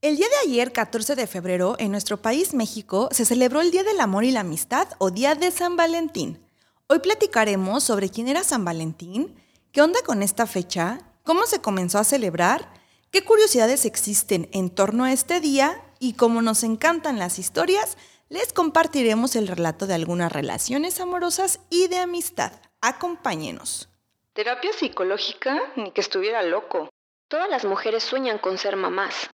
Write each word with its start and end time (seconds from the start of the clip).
El 0.00 0.16
día 0.16 0.28
de 0.28 0.48
ayer, 0.48 0.70
14 0.70 1.16
de 1.16 1.26
febrero, 1.26 1.74
en 1.80 1.90
nuestro 1.90 2.22
país, 2.22 2.54
México, 2.54 3.08
se 3.10 3.24
celebró 3.24 3.60
el 3.60 3.72
Día 3.72 3.82
del 3.82 3.98
Amor 3.98 4.22
y 4.22 4.30
la 4.30 4.40
Amistad 4.40 4.86
o 4.98 5.10
Día 5.10 5.34
de 5.34 5.50
San 5.50 5.74
Valentín. 5.74 6.38
Hoy 6.86 7.00
platicaremos 7.00 7.82
sobre 7.82 8.08
quién 8.08 8.28
era 8.28 8.44
San 8.44 8.64
Valentín, 8.64 9.34
qué 9.72 9.82
onda 9.82 9.98
con 10.06 10.22
esta 10.22 10.46
fecha, 10.46 11.00
cómo 11.24 11.46
se 11.46 11.60
comenzó 11.60 11.98
a 11.98 12.04
celebrar, 12.04 12.72
qué 13.10 13.24
curiosidades 13.24 13.84
existen 13.84 14.48
en 14.52 14.70
torno 14.70 15.02
a 15.02 15.12
este 15.12 15.40
día 15.40 15.82
y 15.98 16.12
como 16.12 16.42
nos 16.42 16.62
encantan 16.62 17.18
las 17.18 17.40
historias, 17.40 17.98
les 18.28 18.52
compartiremos 18.52 19.34
el 19.34 19.48
relato 19.48 19.88
de 19.88 19.94
algunas 19.94 20.30
relaciones 20.30 21.00
amorosas 21.00 21.58
y 21.70 21.88
de 21.88 21.98
amistad. 21.98 22.52
Acompáñenos. 22.80 23.88
Terapia 24.32 24.72
psicológica, 24.72 25.60
ni 25.74 25.90
que 25.90 26.02
estuviera 26.02 26.44
loco. 26.44 26.88
Todas 27.26 27.50
las 27.50 27.64
mujeres 27.64 28.04
sueñan 28.04 28.38
con 28.38 28.58
ser 28.58 28.76
mamás. 28.76 29.28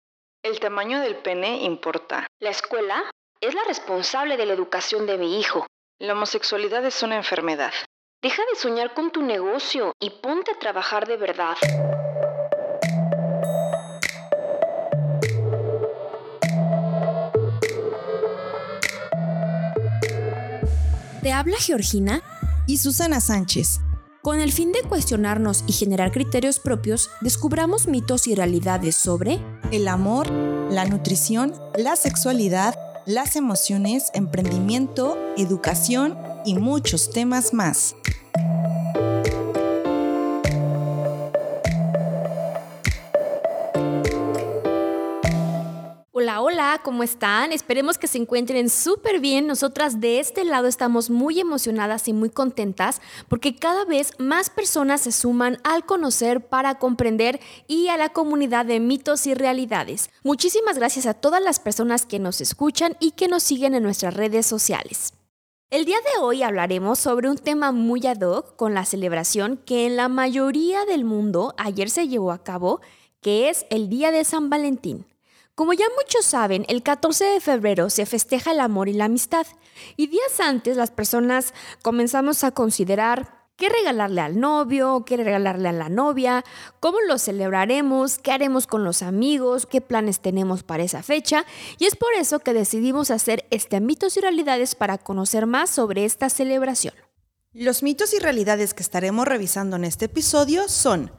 El 0.43 0.59
tamaño 0.59 1.01
del 1.01 1.17
pene 1.17 1.65
importa. 1.65 2.27
La 2.41 2.49
escuela 2.49 3.05
es 3.43 3.53
la 3.53 3.63
responsable 3.65 4.39
de 4.39 4.47
la 4.47 4.55
educación 4.55 5.05
de 5.05 5.19
mi 5.19 5.39
hijo. 5.39 5.67
La 5.99 6.15
homosexualidad 6.15 6.83
es 6.87 7.03
una 7.03 7.17
enfermedad. 7.17 7.73
Deja 8.23 8.43
de 8.51 8.59
soñar 8.59 8.95
con 8.95 9.11
tu 9.11 9.21
negocio 9.21 9.93
y 10.01 10.09
ponte 10.09 10.53
a 10.53 10.59
trabajar 10.59 11.07
de 11.07 11.19
verdad. 11.19 11.59
Te 21.23 21.33
habla 21.33 21.59
Georgina 21.59 22.23
y 22.67 22.79
Susana 22.79 23.21
Sánchez. 23.21 23.83
Con 24.23 24.39
el 24.39 24.53
fin 24.53 24.71
de 24.71 24.83
cuestionarnos 24.83 25.65
y 25.67 25.73
generar 25.73 26.13
criterios 26.13 26.59
propios, 26.59 27.09
descubramos 27.23 27.87
mitos 27.87 28.27
y 28.27 28.35
realidades 28.35 28.95
sobre 28.95 29.41
el 29.73 29.89
amor, 29.89 30.31
la 30.31 30.85
nutrición, 30.85 31.55
la 31.79 31.97
sexualidad, 31.97 32.79
las 33.07 33.35
emociones, 33.37 34.11
emprendimiento, 34.13 35.17
educación 35.39 36.19
y 36.45 36.57
muchos 36.57 37.11
temas 37.13 37.55
más. 37.55 37.95
Hola, 46.31 46.43
hola, 46.43 46.81
¿cómo 46.85 47.03
están? 47.03 47.51
Esperemos 47.51 47.99
que 47.99 48.07
se 48.07 48.17
encuentren 48.17 48.71
súper 48.71 49.19
bien. 49.19 49.49
Nosotras 49.49 50.01
de 50.01 50.21
este 50.21 50.45
lado 50.45 50.69
estamos 50.69 51.11
muy 51.11 51.41
emocionadas 51.41 52.07
y 52.07 52.13
muy 52.13 52.31
contentas 52.31 53.03
porque 53.29 53.57
cada 53.57 53.85
vez 53.85 54.13
más 54.19 54.49
personas 54.49 55.01
se 55.01 55.11
suman 55.11 55.59
al 55.65 55.85
conocer 55.85 56.47
para 56.47 56.79
comprender 56.79 57.41
y 57.67 57.89
a 57.89 57.97
la 57.97 58.11
comunidad 58.11 58.65
de 58.65 58.79
mitos 58.79 59.27
y 59.27 59.35
realidades. 59.35 60.11
Muchísimas 60.23 60.79
gracias 60.79 61.07
a 61.07 61.15
todas 61.15 61.43
las 61.43 61.59
personas 61.59 62.07
que 62.07 62.21
nos 62.21 62.41
escuchan 62.41 62.97
y 63.01 63.11
que 63.11 63.27
nos 63.27 63.43
siguen 63.43 63.75
en 63.75 63.83
nuestras 63.83 64.15
redes 64.15 64.47
sociales. 64.47 65.15
El 65.69 65.85
día 65.85 65.99
de 65.99 66.23
hoy 66.23 66.45
hablaremos 66.45 67.01
sobre 67.01 67.29
un 67.29 67.39
tema 67.39 67.73
muy 67.73 68.07
ad 68.07 68.21
hoc 68.21 68.55
con 68.55 68.73
la 68.73 68.85
celebración 68.85 69.57
que 69.57 69.85
en 69.85 69.97
la 69.97 70.09
mayoría 70.09 70.85
del 70.85 71.05
mundo 71.05 71.55
ayer 71.59 71.91
se 71.91 72.07
llevó 72.07 72.31
a 72.31 72.45
cabo, 72.45 72.81
que 73.21 73.49
es 73.49 73.67
el 73.71 73.89
Día 73.89 74.13
de 74.13 74.23
San 74.23 74.49
Valentín. 74.49 75.10
Como 75.55 75.73
ya 75.73 75.85
muchos 75.97 76.25
saben, 76.25 76.65
el 76.69 76.83
14 76.83 77.25
de 77.25 77.41
febrero 77.41 77.91
se 77.91 78.07
festeja 78.07 78.53
el 78.53 78.61
amor 78.61 78.89
y 78.89 78.95
la 78.95 79.07
amistad, 79.07 79.47
y 79.97 80.07
días 80.07 80.41
antes 80.41 80.77
las 80.77 80.91
personas 80.91 81.53
comenzamos 81.83 82.45
a 82.45 82.53
considerar 82.53 83.41
qué 83.61 83.69
regalarle 83.69 84.23
al 84.23 84.41
novio, 84.41 85.05
qué 85.05 85.19
regalarle 85.19 85.69
a 85.69 85.73
la 85.73 85.91
novia, 85.91 86.45
cómo 86.81 86.99
lo 87.07 87.19
celebraremos, 87.19 88.19
qué 88.19 88.33
haremos 88.33 88.67
con 88.67 88.85
los 88.85 89.03
amigos, 89.03 89.67
qué 89.67 89.83
planes 89.83 90.21
tenemos 90.21 90.63
para 90.63 90.83
esa 90.83 91.03
fecha, 91.03 91.45
y 91.79 91.85
es 91.85 91.95
por 91.95 92.15
eso 92.15 92.39
que 92.39 92.55
decidimos 92.55 93.11
hacer 93.11 93.45
este 93.51 93.81
mitos 93.81 94.17
y 94.17 94.21
realidades 94.21 94.75
para 94.75 94.97
conocer 94.97 95.45
más 95.45 95.69
sobre 95.69 96.07
esta 96.07 96.31
celebración. 96.31 96.95
Los 97.53 97.83
mitos 97.83 98.15
y 98.15 98.19
realidades 98.19 98.73
que 98.73 98.83
estaremos 98.83 99.27
revisando 99.27 99.77
en 99.77 99.85
este 99.85 100.07
episodio 100.07 100.67
son 100.69 101.13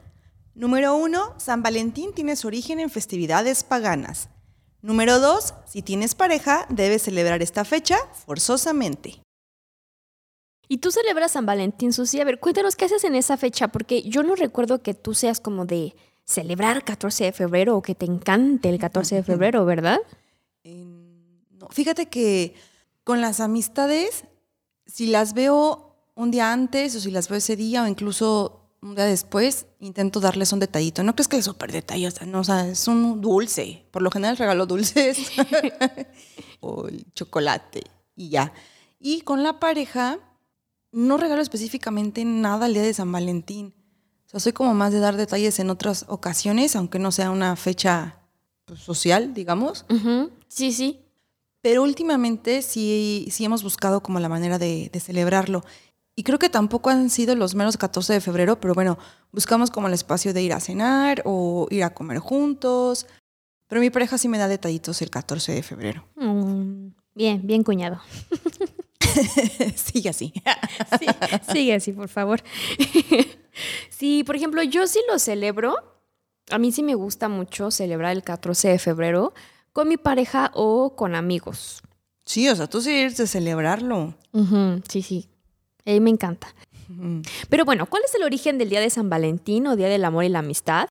Número 0.54 0.94
1. 0.96 1.34
San 1.38 1.62
Valentín 1.62 2.12
tiene 2.12 2.36
su 2.36 2.46
origen 2.46 2.78
en 2.78 2.90
festividades 2.90 3.64
paganas. 3.64 4.28
Número 4.82 5.18
2. 5.18 5.54
Si 5.66 5.80
tienes 5.80 6.14
pareja, 6.14 6.66
debes 6.68 7.02
celebrar 7.02 7.40
esta 7.40 7.64
fecha 7.64 7.96
forzosamente. 8.26 9.22
¿Y 10.68 10.78
tú 10.78 10.90
celebras 10.90 11.32
San 11.32 11.46
Valentín, 11.46 11.92
Susi? 11.92 12.20
A 12.20 12.24
ver, 12.24 12.38
cuéntanos 12.38 12.76
qué 12.76 12.84
haces 12.84 13.04
en 13.04 13.14
esa 13.14 13.36
fecha, 13.36 13.68
porque 13.68 14.02
yo 14.02 14.22
no 14.22 14.34
recuerdo 14.36 14.82
que 14.82 14.94
tú 14.94 15.14
seas 15.14 15.40
como 15.40 15.64
de 15.64 15.94
celebrar 16.24 16.84
14 16.84 17.24
de 17.24 17.32
febrero 17.32 17.76
o 17.76 17.82
que 17.82 17.94
te 17.94 18.06
encante 18.06 18.68
el 18.68 18.78
14 18.78 19.16
de 19.16 19.22
febrero, 19.22 19.64
¿verdad? 19.64 20.00
no, 20.64 21.68
fíjate 21.70 22.06
que 22.06 22.54
con 23.04 23.20
las 23.20 23.40
amistades, 23.40 24.24
si 24.86 25.06
las 25.06 25.34
veo 25.34 25.96
un 26.14 26.30
día 26.30 26.52
antes 26.52 26.94
o 26.94 27.00
si 27.00 27.10
las 27.10 27.28
veo 27.28 27.38
ese 27.38 27.56
día 27.56 27.82
o 27.82 27.86
incluso 27.86 28.61
un 28.82 28.96
día 28.96 29.06
después 29.06 29.66
intento 29.78 30.20
darles 30.20 30.52
un 30.52 30.58
detallito. 30.58 31.02
No 31.02 31.14
crees 31.14 31.28
que 31.28 31.36
es 31.36 31.44
súper 31.44 31.72
detalle, 31.72 32.08
no, 32.26 32.40
o 32.40 32.44
sea, 32.44 32.68
es 32.68 32.88
un 32.88 33.20
dulce. 33.20 33.86
Por 33.90 34.02
lo 34.02 34.10
general 34.10 34.36
regalo 34.36 34.66
dulces 34.66 35.18
o 36.60 36.88
el 36.88 37.06
chocolate 37.14 37.84
y 38.16 38.28
ya. 38.30 38.52
Y 38.98 39.22
con 39.22 39.42
la 39.42 39.60
pareja 39.60 40.18
no 40.90 41.16
regalo 41.16 41.40
específicamente 41.40 42.24
nada 42.24 42.66
el 42.66 42.74
día 42.74 42.82
de 42.82 42.92
San 42.92 43.10
Valentín. 43.10 43.74
O 44.26 44.28
sea, 44.28 44.40
soy 44.40 44.52
como 44.52 44.74
más 44.74 44.92
de 44.92 45.00
dar 45.00 45.16
detalles 45.16 45.58
en 45.60 45.70
otras 45.70 46.04
ocasiones, 46.08 46.74
aunque 46.74 46.98
no 46.98 47.12
sea 47.12 47.30
una 47.30 47.54
fecha 47.56 48.18
pues, 48.64 48.80
social, 48.80 49.32
digamos. 49.32 49.86
Sí, 50.48 50.72
sí. 50.72 51.00
Pero 51.60 51.84
últimamente 51.84 52.62
sí, 52.62 53.28
sí 53.30 53.44
hemos 53.44 53.62
buscado 53.62 54.02
como 54.02 54.18
la 54.18 54.28
manera 54.28 54.58
de, 54.58 54.90
de 54.92 55.00
celebrarlo. 55.00 55.64
Y 56.14 56.24
creo 56.24 56.38
que 56.38 56.50
tampoco 56.50 56.90
han 56.90 57.08
sido 57.08 57.34
los 57.34 57.54
menos 57.54 57.76
14 57.76 58.12
de 58.12 58.20
febrero, 58.20 58.60
pero 58.60 58.74
bueno, 58.74 58.98
buscamos 59.32 59.70
como 59.70 59.88
el 59.88 59.94
espacio 59.94 60.34
de 60.34 60.42
ir 60.42 60.52
a 60.52 60.60
cenar 60.60 61.22
o 61.24 61.66
ir 61.70 61.84
a 61.84 61.94
comer 61.94 62.18
juntos. 62.18 63.06
Pero 63.66 63.80
mi 63.80 63.88
pareja 63.88 64.18
sí 64.18 64.28
me 64.28 64.36
da 64.36 64.48
detallitos 64.48 65.00
el 65.00 65.08
14 65.08 65.52
de 65.52 65.62
febrero. 65.62 66.04
Mm, 66.16 66.88
bien, 67.14 67.46
bien 67.46 67.62
cuñado. 67.62 68.00
sigue 69.74 70.10
así. 70.10 70.34
sí, 70.98 71.06
sigue 71.52 71.74
así, 71.74 71.92
por 71.92 72.08
favor. 72.08 72.42
sí, 73.88 74.22
por 74.24 74.36
ejemplo, 74.36 74.62
yo 74.62 74.86
sí 74.86 75.00
lo 75.10 75.18
celebro. 75.18 75.76
A 76.50 76.58
mí 76.58 76.72
sí 76.72 76.82
me 76.82 76.94
gusta 76.94 77.30
mucho 77.30 77.70
celebrar 77.70 78.12
el 78.12 78.22
14 78.22 78.68
de 78.68 78.78
febrero 78.78 79.32
con 79.72 79.88
mi 79.88 79.96
pareja 79.96 80.50
o 80.54 80.94
con 80.94 81.14
amigos. 81.14 81.82
Sí, 82.26 82.48
o 82.50 82.54
sea, 82.54 82.68
tú 82.68 82.82
sí 82.82 82.90
eres 82.90 83.16
de 83.16 83.26
celebrarlo. 83.26 84.14
sí, 84.88 85.00
sí. 85.00 85.31
A 85.86 86.00
me 86.00 86.10
encanta. 86.10 86.54
Pero 87.48 87.64
bueno, 87.64 87.86
¿cuál 87.86 88.02
es 88.04 88.14
el 88.14 88.22
origen 88.22 88.58
del 88.58 88.68
Día 88.68 88.80
de 88.80 88.90
San 88.90 89.08
Valentín 89.08 89.66
o 89.66 89.76
Día 89.76 89.88
del 89.88 90.04
Amor 90.04 90.24
y 90.24 90.28
la 90.28 90.40
Amistad? 90.40 90.88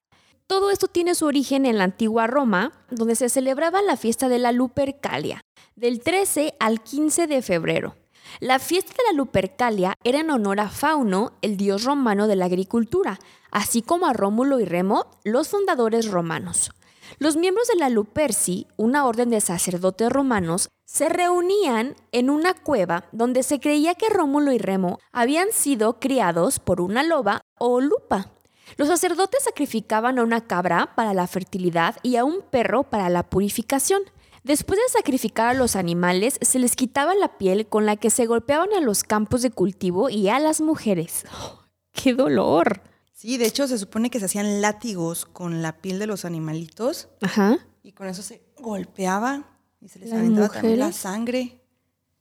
Todo 0.47 0.71
esto 0.71 0.87
tiene 0.87 1.15
su 1.15 1.25
origen 1.25 1.65
en 1.65 1.77
la 1.77 1.85
antigua 1.85 2.27
Roma, 2.27 2.73
donde 2.89 3.15
se 3.15 3.29
celebraba 3.29 3.81
la 3.81 3.95
fiesta 3.95 4.27
de 4.27 4.39
la 4.39 4.51
Lupercalia, 4.51 5.41
del 5.75 6.01
13 6.01 6.55
al 6.59 6.81
15 6.81 7.27
de 7.27 7.41
febrero. 7.41 7.95
La 8.39 8.59
fiesta 8.59 8.91
de 8.91 9.11
la 9.11 9.17
Lupercalia 9.17 9.93
era 10.03 10.19
en 10.19 10.31
honor 10.31 10.59
a 10.59 10.69
Fauno, 10.69 11.33
el 11.41 11.57
dios 11.57 11.83
romano 11.83 12.27
de 12.27 12.35
la 12.35 12.45
agricultura, 12.45 13.19
así 13.51 13.81
como 13.81 14.07
a 14.07 14.13
Rómulo 14.13 14.59
y 14.59 14.65
Remo, 14.65 15.05
los 15.23 15.49
fundadores 15.49 16.09
romanos. 16.09 16.71
Los 17.19 17.35
miembros 17.35 17.67
de 17.67 17.75
la 17.75 17.89
Luperci, 17.89 18.67
una 18.77 19.05
orden 19.05 19.29
de 19.29 19.41
sacerdotes 19.41 20.09
romanos, 20.09 20.69
se 20.85 21.09
reunían 21.09 21.95
en 22.11 22.29
una 22.29 22.53
cueva 22.53 23.05
donde 23.11 23.43
se 23.43 23.59
creía 23.59 23.95
que 23.95 24.09
Rómulo 24.09 24.51
y 24.51 24.57
Remo 24.57 24.99
habían 25.11 25.51
sido 25.51 25.99
criados 25.99 26.59
por 26.59 26.81
una 26.81 27.03
loba 27.03 27.41
o 27.57 27.79
lupa. 27.79 28.31
Los 28.77 28.87
sacerdotes 28.87 29.43
sacrificaban 29.43 30.19
a 30.19 30.23
una 30.23 30.47
cabra 30.47 30.93
para 30.95 31.13
la 31.13 31.27
fertilidad 31.27 31.95
y 32.03 32.15
a 32.15 32.23
un 32.23 32.41
perro 32.41 32.83
para 32.83 33.09
la 33.09 33.29
purificación. 33.29 34.01
Después 34.43 34.79
de 34.79 34.91
sacrificar 34.91 35.49
a 35.49 35.53
los 35.53 35.75
animales, 35.75 36.39
se 36.41 36.57
les 36.57 36.75
quitaba 36.75 37.13
la 37.13 37.37
piel 37.37 37.67
con 37.67 37.85
la 37.85 37.95
que 37.95 38.09
se 38.09 38.25
golpeaban 38.25 38.73
a 38.73 38.81
los 38.81 39.03
campos 39.03 39.43
de 39.43 39.51
cultivo 39.51 40.09
y 40.09 40.29
a 40.29 40.39
las 40.39 40.61
mujeres. 40.61 41.25
¡Qué 41.91 42.13
dolor! 42.13 42.81
Sí, 43.21 43.37
de 43.37 43.45
hecho 43.45 43.67
se 43.67 43.77
supone 43.77 44.09
que 44.09 44.17
se 44.17 44.25
hacían 44.25 44.61
látigos 44.61 45.25
con 45.27 45.61
la 45.61 45.77
piel 45.77 45.99
de 45.99 46.07
los 46.07 46.25
animalitos. 46.25 47.07
Ajá. 47.21 47.59
Y 47.83 47.91
con 47.91 48.07
eso 48.07 48.23
se 48.23 48.41
golpeaba 48.57 49.59
y 49.79 49.89
se 49.89 49.99
les 49.99 50.11
aventaba 50.11 50.49
también 50.49 50.79
la 50.79 50.91
sangre. 50.91 51.61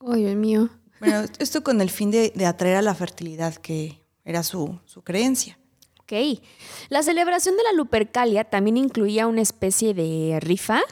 Ay, 0.06 0.24
Dios 0.24 0.36
mío. 0.36 0.68
Bueno, 1.00 1.22
esto 1.38 1.62
con 1.62 1.80
el 1.80 1.88
fin 1.88 2.10
de, 2.10 2.34
atraer 2.44 2.76
a 2.76 2.82
la 2.82 2.94
fertilidad, 2.94 3.54
que 3.54 3.98
era 4.26 4.42
su, 4.42 4.78
su 4.84 5.00
creencia. 5.00 5.58
Ok. 6.00 6.42
La 6.90 7.02
celebración 7.02 7.56
de 7.56 7.62
la 7.62 7.72
Lupercalia 7.72 8.44
también 8.44 8.76
incluía 8.76 9.26
una 9.26 9.40
especie 9.40 9.94
de 9.94 10.38
rifa 10.42 10.82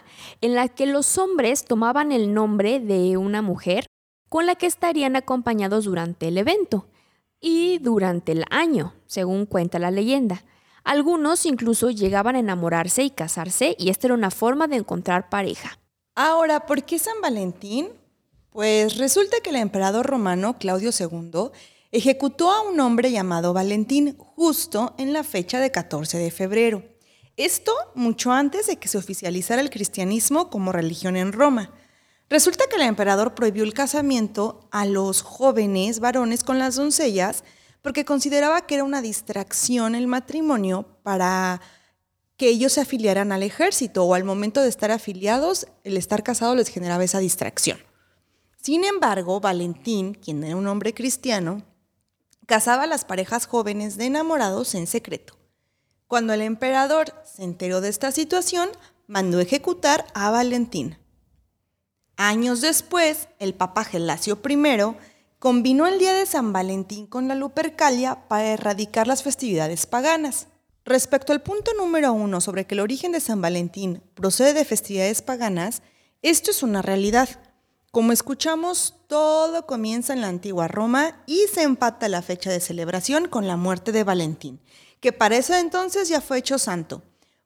en 0.41 0.55
la 0.55 0.69
que 0.69 0.87
los 0.87 1.19
hombres 1.19 1.67
tomaban 1.67 2.13
el 2.13 2.33
nombre 2.33 2.81
de 2.81 3.19
una 3.19 3.43
mujer 3.43 3.85
con 4.31 4.47
la 4.47 4.55
que 4.55 4.69
estarían 4.69 5.17
acompañados 5.17 5.85
durante 5.85 6.29
el 6.29 6.39
evento 6.39 6.89
y 7.43 7.79
durante 7.81 8.33
el 8.33 8.47
año, 8.49 8.95
según 9.09 9.47
cuenta 9.47 9.81
la 9.81 9.91
leyenda. 9.91 10.45
Algunos 10.85 11.45
incluso 11.45 11.91
llegaban 11.91 12.37
a 12.37 12.39
enamorarse 12.39 13.03
y 13.03 13.11
casarse 13.11 13.75
y 13.77 13.91
esta 13.91 14.07
era 14.07 14.15
una 14.15 14.31
forma 14.31 14.69
de 14.69 14.77
encontrar 14.77 15.29
pareja. 15.29 15.81
Ahora, 16.15 16.67
¿por 16.67 16.85
qué 16.85 17.01
San 17.01 17.21
Valentín? 17.21 17.89
Pues 18.51 18.97
resulta 18.97 19.39
que 19.43 19.51
el 19.51 19.57
emperador 19.57 20.07
romano 20.07 20.57
Claudio 20.59 20.91
II 20.99 21.51
ejecutó 21.91 22.51
a 22.51 22.63
un 22.63 22.81
hombre 22.81 23.11
llamado 23.11 23.53
Valentín 23.53 24.17
justo 24.19 24.95
en 24.99 25.13
la 25.13 25.25
fecha 25.25 25.61
de 25.61 25.71
14 25.71 26.19
de 26.19 26.31
febrero. 26.31 26.83
Esto 27.37 27.73
mucho 27.95 28.33
antes 28.33 28.67
de 28.67 28.77
que 28.77 28.89
se 28.89 28.99
oficializara 28.99 29.63
el 29.63 29.71
cristianismo 29.71 30.51
como 30.51 30.73
religión 30.73 31.17
en 31.17 31.33
Roma. 31.33 31.71
Resulta 32.29 32.65
que 32.69 32.77
el 32.77 32.83
emperador 32.83 33.35
prohibió 33.35 33.63
el 33.63 33.75
casamiento 33.75 34.69
a 34.71 34.85
los 34.87 35.23
jóvenes 35.23 36.01
varones 36.01 36.43
con 36.43 36.59
las 36.59 36.75
doncellas 36.75 37.45
porque 37.89 38.05
consideraba 38.05 38.67
que 38.67 38.75
era 38.75 38.85
una 38.85 39.01
distracción 39.01 39.95
el 39.95 40.09
matrimonio 40.09 40.85
para 41.03 41.63
que 42.37 42.51
ellos 42.51 42.75
se 42.75 42.83
afiliaran 42.83 43.33
al 43.33 43.43
ejército 43.43 44.05
o 44.05 44.13
al 44.13 44.25
momento 44.25 44.61
de 44.61 44.69
estar 44.69 44.91
afiliados, 44.91 45.69
el 45.85 45.97
estar 45.97 46.23
casado 46.23 46.55
les 46.55 46.69
generaba 46.69 47.03
esa 47.03 47.19
distracción. 47.19 47.79
Sin 48.61 48.85
embargo, 48.85 49.41
Valentín, 49.41 50.13
quien 50.13 50.45
era 50.45 50.55
un 50.55 50.67
hombre 50.67 50.93
cristiano, 50.93 51.63
casaba 52.45 52.83
a 52.83 52.87
las 52.87 53.07
parejas 53.07 53.47
jóvenes 53.47 53.97
de 53.97 54.05
enamorados 54.05 54.75
en 54.75 54.87
secreto. 54.87 55.39
Cuando 56.09 56.35
el 56.35 56.43
emperador 56.43 57.15
se 57.25 57.43
enteró 57.43 57.81
de 57.81 57.89
esta 57.89 58.13
situación, 58.13 58.69
mandó 59.07 59.41
ejecutar 59.41 60.05
a 60.13 60.31
Valentín. 60.31 60.99
Años 62.19 62.61
después, 62.61 63.29
el 63.39 63.55
Papa 63.55 63.85
Gelasio 63.85 64.39
I 64.47 64.57
combinó 65.39 65.87
el 65.87 65.99
día 65.99 66.15
de 66.15 66.27
San 66.27 66.53
Valentín 66.53 67.07
con 67.07 67.29
la 67.29 67.35
Lupercalia 67.35 68.27
para 68.29 68.49
erradicar 68.49 69.07
las 69.07 69.23
festividades 69.23 69.87
paganas. 69.87 70.49
Respecto 70.85 71.33
al 71.33 71.43
punto 71.43 71.73
número 71.75 72.13
uno 72.13 72.41
sobre 72.41 72.67
que 72.67 72.75
el 72.75 72.81
origen 72.81 73.13
de 73.13 73.21
San 73.21 73.41
Valentín 73.41 74.03
procede 74.15 74.55
de 74.55 74.65
festividades 74.65 75.23
paganas, 75.23 75.83
esto 76.23 76.51
es 76.51 76.63
una 76.63 76.83
realidad. 76.83 77.29
Como 77.93 78.13
escuchamos, 78.13 78.95
todo 79.07 79.67
comienza 79.67 80.13
en 80.13 80.23
la 80.23 80.29
antigua 80.29 80.67
Roma 80.67 81.23
y 81.27 81.47
se 81.53 81.63
empata 81.63 82.09
la 82.09 82.23
fecha 82.23 82.51
de 82.51 82.61
celebración 82.61 83.29
con 83.29 83.47
la 83.47 83.57
muerte 83.57 83.93
de 83.93 84.05
Valentín, 84.05 84.61
que 85.01 85.13
para 85.13 85.37
ese 85.37 85.61
entonces 85.61 86.09
ya 86.09 86.21
fue 86.21 86.39
hecho 86.39 86.59
santo, 86.59 87.03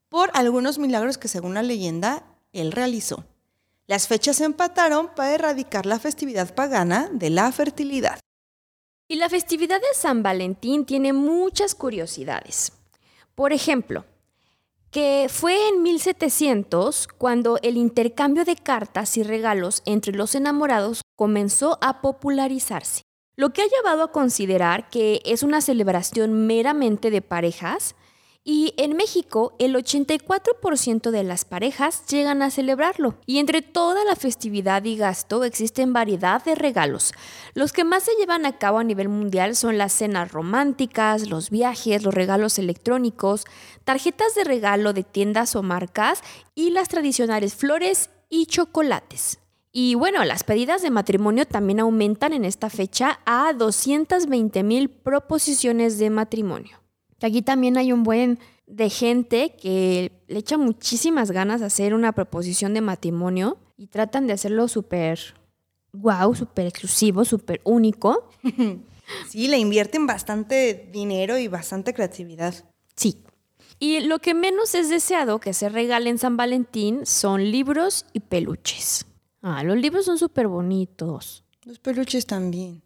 por 0.09 0.31
algunos 0.33 0.79
milagros 0.79 1.17
que 1.17 1.27
según 1.27 1.53
la 1.53 1.63
leyenda 1.63 2.23
él 2.53 2.71
realizó. 2.71 3.23
Las 3.85 4.07
fechas 4.07 4.37
se 4.37 4.45
empataron 4.45 5.09
para 5.13 5.33
erradicar 5.33 5.85
la 5.85 5.99
festividad 5.99 6.55
pagana 6.55 7.09
de 7.11 7.29
la 7.29 7.51
fertilidad. 7.51 8.19
Y 9.09 9.15
la 9.15 9.27
festividad 9.27 9.81
de 9.81 9.93
San 9.93 10.23
Valentín 10.23 10.85
tiene 10.85 11.11
muchas 11.11 11.75
curiosidades. 11.75 12.71
Por 13.35 13.51
ejemplo, 13.51 14.05
que 14.89 15.27
fue 15.29 15.67
en 15.67 15.81
1700 15.81 17.07
cuando 17.17 17.59
el 17.61 17.75
intercambio 17.75 18.45
de 18.45 18.55
cartas 18.55 19.17
y 19.17 19.23
regalos 19.23 19.81
entre 19.85 20.13
los 20.13 20.35
enamorados 20.35 21.01
comenzó 21.17 21.77
a 21.81 21.99
popularizarse, 21.99 23.01
lo 23.35 23.51
que 23.51 23.63
ha 23.63 23.67
llevado 23.67 24.03
a 24.03 24.11
considerar 24.11 24.89
que 24.89 25.21
es 25.25 25.43
una 25.43 25.59
celebración 25.59 26.47
meramente 26.47 27.11
de 27.11 27.21
parejas 27.21 27.95
y 28.45 28.73
en 28.75 28.97
México, 28.97 29.53
el 29.57 29.73
84% 29.73 31.11
de 31.11 31.23
las 31.23 31.45
parejas 31.45 32.05
llegan 32.07 32.41
a 32.41 32.51
celebrarlo. 32.51 33.15
Y 33.25 33.37
entre 33.37 33.61
toda 33.61 34.03
la 34.03 34.17
festividad 34.17 34.83
y 34.83 34.97
gasto 34.97 35.45
existen 35.45 35.93
variedad 35.93 36.43
de 36.43 36.55
regalos. 36.55 37.13
Los 37.53 37.71
que 37.71 37.85
más 37.85 38.03
se 38.03 38.11
llevan 38.19 38.45
a 38.45 38.57
cabo 38.57 38.79
a 38.79 38.83
nivel 38.83 39.07
mundial 39.07 39.55
son 39.55 39.77
las 39.77 39.93
cenas 39.93 40.33
románticas, 40.33 41.29
los 41.29 41.51
viajes, 41.51 42.03
los 42.03 42.13
regalos 42.13 42.59
electrónicos, 42.59 43.45
tarjetas 43.85 44.35
de 44.35 44.43
regalo 44.43 44.91
de 44.91 45.03
tiendas 45.03 45.55
o 45.55 45.63
marcas 45.63 46.21
y 46.53 46.71
las 46.71 46.89
tradicionales 46.89 47.55
flores 47.55 48.09
y 48.29 48.47
chocolates. 48.47 49.39
Y 49.71 49.95
bueno, 49.95 50.23
las 50.25 50.43
pedidas 50.43 50.81
de 50.81 50.91
matrimonio 50.91 51.45
también 51.45 51.79
aumentan 51.79 52.33
en 52.33 52.43
esta 52.43 52.69
fecha 52.69 53.21
a 53.25 53.53
220 53.53 54.63
mil 54.63 54.89
proposiciones 54.89 55.97
de 55.97 56.09
matrimonio. 56.09 56.82
Aquí 57.23 57.41
también 57.41 57.77
hay 57.77 57.91
un 57.91 58.03
buen 58.03 58.39
de 58.67 58.89
gente 58.89 59.55
que 59.55 60.11
le 60.27 60.39
echa 60.39 60.57
muchísimas 60.57 61.31
ganas 61.31 61.59
de 61.61 61.67
hacer 61.67 61.93
una 61.93 62.11
proposición 62.11 62.73
de 62.73 62.81
matrimonio 62.81 63.57
y 63.77 63.87
tratan 63.87 64.27
de 64.27 64.33
hacerlo 64.33 64.67
súper 64.67 65.19
wow, 65.93 66.35
súper 66.35 66.67
exclusivo, 66.67 67.25
súper 67.25 67.61
único. 67.63 68.29
Sí, 69.27 69.49
le 69.49 69.57
invierten 69.57 70.07
bastante 70.07 70.89
dinero 70.93 71.37
y 71.37 71.49
bastante 71.49 71.93
creatividad. 71.93 72.55
Sí. 72.95 73.21
Y 73.77 73.99
lo 73.99 74.19
que 74.19 74.33
menos 74.33 74.75
es 74.75 74.89
deseado 74.89 75.39
que 75.39 75.53
se 75.53 75.67
regale 75.67 76.09
en 76.09 76.17
San 76.17 76.37
Valentín 76.37 77.05
son 77.05 77.51
libros 77.51 78.05
y 78.13 78.21
peluches. 78.21 79.05
Ah, 79.41 79.61
los 79.63 79.77
libros 79.77 80.05
son 80.05 80.17
súper 80.17 80.47
bonitos. 80.47 81.43
Los 81.65 81.79
peluches 81.79 82.25
también. 82.25 82.81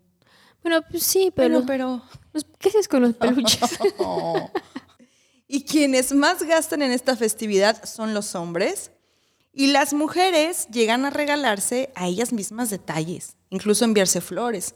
Bueno, 0.63 0.81
pues 0.89 1.03
sí, 1.03 1.31
pero. 1.33 1.63
pero. 1.65 2.01
¿Qué 2.59 2.69
haces 2.69 2.87
con 2.87 3.01
los 3.03 3.15
peluches? 3.15 3.79
y 5.47 5.63
quienes 5.63 6.13
más 6.13 6.43
gastan 6.43 6.81
en 6.81 6.91
esta 6.91 7.15
festividad 7.15 7.83
son 7.85 8.13
los 8.13 8.35
hombres. 8.35 8.91
Y 9.53 9.67
las 9.67 9.93
mujeres 9.93 10.67
llegan 10.67 11.05
a 11.05 11.09
regalarse 11.09 11.91
a 11.95 12.07
ellas 12.07 12.31
mismas 12.31 12.69
detalles, 12.69 13.37
incluso 13.49 13.85
enviarse 13.85 14.21
flores. 14.21 14.75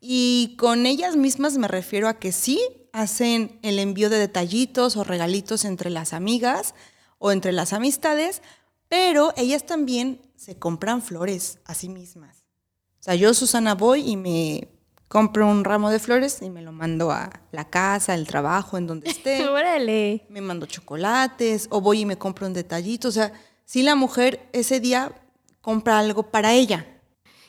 Y 0.00 0.54
con 0.58 0.86
ellas 0.86 1.16
mismas 1.16 1.58
me 1.58 1.66
refiero 1.66 2.08
a 2.08 2.18
que 2.18 2.30
sí 2.30 2.60
hacen 2.92 3.58
el 3.62 3.78
envío 3.78 4.10
de 4.10 4.18
detallitos 4.18 4.96
o 4.96 5.02
regalitos 5.02 5.64
entre 5.64 5.90
las 5.90 6.12
amigas 6.12 6.74
o 7.18 7.32
entre 7.32 7.52
las 7.52 7.72
amistades, 7.72 8.42
pero 8.88 9.32
ellas 9.36 9.66
también 9.66 10.20
se 10.36 10.58
compran 10.58 11.02
flores 11.02 11.58
a 11.64 11.74
sí 11.74 11.88
mismas. 11.88 12.44
O 13.00 13.02
sea, 13.02 13.14
yo, 13.16 13.34
Susana, 13.34 13.74
voy 13.74 14.08
y 14.08 14.16
me 14.16 14.68
compro 15.14 15.46
un 15.46 15.62
ramo 15.62 15.90
de 15.90 16.00
flores 16.00 16.42
y 16.42 16.50
me 16.50 16.60
lo 16.60 16.72
mando 16.72 17.12
a 17.12 17.30
la 17.52 17.70
casa, 17.70 18.14
al 18.14 18.26
trabajo, 18.26 18.78
en 18.78 18.88
donde 18.88 19.08
esté. 19.08 19.48
Órale. 19.48 20.26
Me 20.28 20.40
mando 20.40 20.66
chocolates 20.66 21.68
o 21.70 21.80
voy 21.80 22.00
y 22.00 22.04
me 22.04 22.18
compro 22.18 22.48
un 22.48 22.52
detallito. 22.52 23.06
O 23.06 23.12
sea, 23.12 23.32
si 23.64 23.84
la 23.84 23.94
mujer 23.94 24.48
ese 24.52 24.80
día 24.80 25.12
compra 25.60 26.00
algo 26.00 26.32
para 26.32 26.52
ella. 26.52 26.84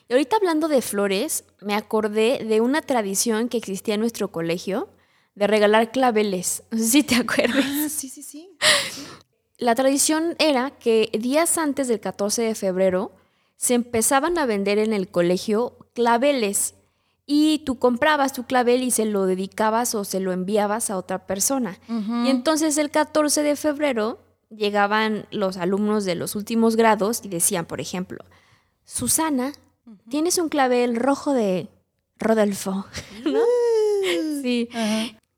Y 0.08 0.14
ahorita 0.14 0.36
hablando 0.36 0.68
de 0.68 0.84
flores, 0.84 1.44
me 1.60 1.74
acordé 1.74 2.46
de 2.48 2.62
una 2.62 2.84
tradición 2.84 3.50
que 3.50 3.58
existía 3.58 3.96
en 3.96 4.02
nuestro 4.02 4.32
colegio 4.32 4.88
de 5.34 5.48
regalar 5.48 5.92
claveles. 5.92 6.62
No 6.70 6.78
sé 6.78 6.86
si 6.86 7.02
te 7.02 7.16
acuerdas. 7.16 7.66
Ah, 7.68 7.90
sí, 7.90 8.10
sí, 8.10 8.22
sí. 8.22 8.56
La 9.58 9.74
tradición 9.74 10.36
era 10.38 10.70
que 10.70 11.10
días 11.20 11.58
antes 11.58 11.88
del 11.88 12.00
14 12.00 12.44
de 12.44 12.54
febrero 12.54 13.12
se 13.58 13.74
empezaban 13.74 14.38
a 14.38 14.46
vender 14.46 14.78
en 14.78 14.94
el 14.94 15.08
colegio 15.08 15.80
claveles 15.96 16.75
y 17.26 17.60
tú 17.60 17.80
comprabas 17.80 18.34
tu 18.34 18.44
clavel 18.46 18.84
y 18.84 18.92
se 18.92 19.06
lo 19.06 19.26
dedicabas 19.26 19.96
o 19.96 20.04
se 20.04 20.20
lo 20.20 20.32
enviabas 20.32 20.90
a 20.90 20.98
otra 20.98 21.26
persona. 21.26 21.80
Y 21.88 22.30
entonces 22.30 22.78
el 22.78 22.92
14 22.92 23.42
de 23.42 23.56
febrero 23.56 24.20
llegaban 24.50 25.26
los 25.32 25.58
alumnos 25.58 26.06
de 26.06 26.16
los 26.16 26.36
últimos 26.36 26.76
grados 26.76 27.22
y 27.24 27.30
decían, 27.30 27.66
por 27.66 27.82
ejemplo, 27.82 28.24
Susana, 28.84 29.54
tienes 30.10 30.38
un 30.38 30.50
clavel 30.50 30.96
rojo 30.96 31.34
de 31.34 31.68
Rodolfo, 32.20 32.86
¿no? 33.26 33.40
sí. 34.42 34.70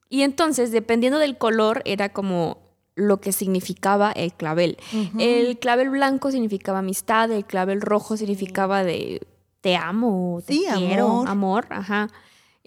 Y 0.09 0.21
entonces, 0.21 0.71
dependiendo 0.71 1.19
del 1.19 1.37
color, 1.37 1.81
era 1.85 2.09
como 2.09 2.59
lo 2.95 3.21
que 3.21 3.31
significaba 3.31 4.11
el 4.11 4.33
clavel. 4.33 4.77
El 5.19 5.59
clavel 5.59 5.89
blanco 5.89 6.31
significaba 6.31 6.79
amistad, 6.79 7.31
el 7.31 7.45
clavel 7.45 7.79
rojo 7.79 8.17
significaba 8.17 8.83
de 8.83 9.21
te 9.61 9.75
amo, 9.75 10.41
te 10.45 10.55
quiero, 10.55 11.07
amor, 11.07 11.27
amor 11.29 11.67
ajá. 11.69 12.09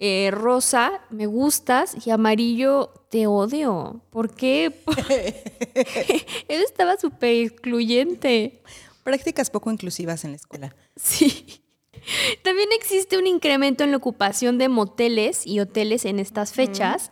Eh, 0.03 0.31
rosa, 0.31 1.01
me 1.11 1.27
gustas 1.27 1.95
y 2.07 2.09
amarillo, 2.09 2.91
te 3.09 3.27
odio. 3.27 4.01
¿Por 4.09 4.33
qué? 4.33 4.81
Él 6.47 6.63
estaba 6.63 6.97
súper 6.97 7.45
excluyente. 7.45 8.63
Prácticas 9.03 9.51
poco 9.51 9.71
inclusivas 9.71 10.25
en 10.25 10.31
la 10.31 10.37
escuela. 10.37 10.75
Sí. 10.95 11.61
También 12.43 12.69
existe 12.73 13.19
un 13.19 13.27
incremento 13.27 13.83
en 13.83 13.91
la 13.91 13.97
ocupación 13.97 14.57
de 14.57 14.69
moteles 14.69 15.45
y 15.45 15.59
hoteles 15.59 16.05
en 16.05 16.17
estas 16.17 16.51
fechas. 16.51 17.11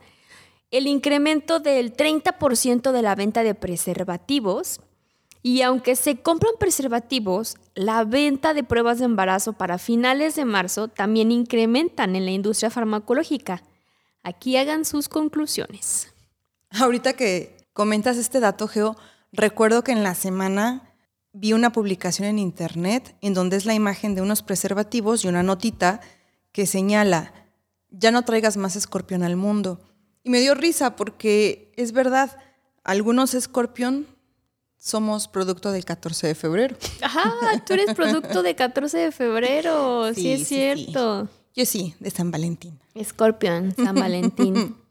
El 0.71 0.88
incremento 0.88 1.59
del 1.59 1.95
30% 1.95 2.91
de 2.91 3.01
la 3.03 3.13
venta 3.13 3.43
de 3.43 3.53
preservativos 3.53 4.81
y 5.41 5.62
aunque 5.62 5.96
se 5.96 6.22
compran 6.22 6.53
preservativos, 6.60 7.55
la 7.74 8.03
venta 8.03 8.53
de 8.53 8.63
pruebas 8.63 9.00
de 9.00 9.05
embarazo 9.05 9.53
para 9.53 9.77
finales 9.77 10.36
de 10.36 10.46
marzo 10.46 10.89
también 10.89 11.31
incrementan 11.31 12.15
en 12.15 12.25
la 12.25 12.31
industria 12.31 12.69
farmacológica. 12.69 13.63
Aquí 14.22 14.58
hagan 14.58 14.84
sus 14.84 15.08
conclusiones. 15.08 16.13
Ahorita 16.72 17.13
que 17.13 17.55
comentas 17.74 18.17
este 18.17 18.41
dato, 18.41 18.67
Geo, 18.67 18.98
recuerdo 19.31 19.84
que 19.84 19.93
en 19.93 20.03
la 20.03 20.13
semana 20.13 20.93
vi 21.31 21.53
una 21.53 21.72
publicación 21.72 22.27
en 22.27 22.39
internet 22.39 23.15
en 23.22 23.34
donde 23.34 23.55
es 23.55 23.65
la 23.65 23.74
imagen 23.74 24.15
de 24.15 24.22
unos 24.22 24.43
preservativos 24.43 25.24
y 25.24 25.29
una 25.29 25.43
notita 25.43 26.01
que 26.51 26.65
señala, 26.65 27.34
ya 27.91 28.12
no 28.12 28.24
traigas 28.24 28.58
más 28.58 28.75
escorpión 28.75 29.24
al 29.24 29.38
mundo. 29.38 29.79
Y 30.24 30.31
me 30.31 30.41
dio 30.41 30.53
risa 30.53 30.98
porque 30.98 31.72
es 31.77 31.93
verdad, 31.93 32.38
algunos 32.84 33.34
escorpión 33.34 34.05
somos 34.79 35.27
producto 35.27 35.71
del 35.71 35.86
14 35.86 36.27
de 36.27 36.36
febrero. 36.36 36.75
Ajá, 37.01 37.33
tú 37.65 37.74
eres 37.74 37.93
producto 37.93 38.41
de 38.41 38.55
14 38.55 38.98
de 38.98 39.12
febrero, 39.12 40.13
sí, 40.15 40.21
Sí, 40.21 40.31
es 40.31 40.39
sí, 40.39 40.45
sí. 40.45 40.55
cierto. 40.55 41.27
Yo 41.55 41.65
sí, 41.65 41.93
de 42.00 42.09
San 42.09 42.31
Valentín. 42.31 42.79
Scorpion, 43.03 43.75
San 43.75 43.95
Valentín. 43.95 44.75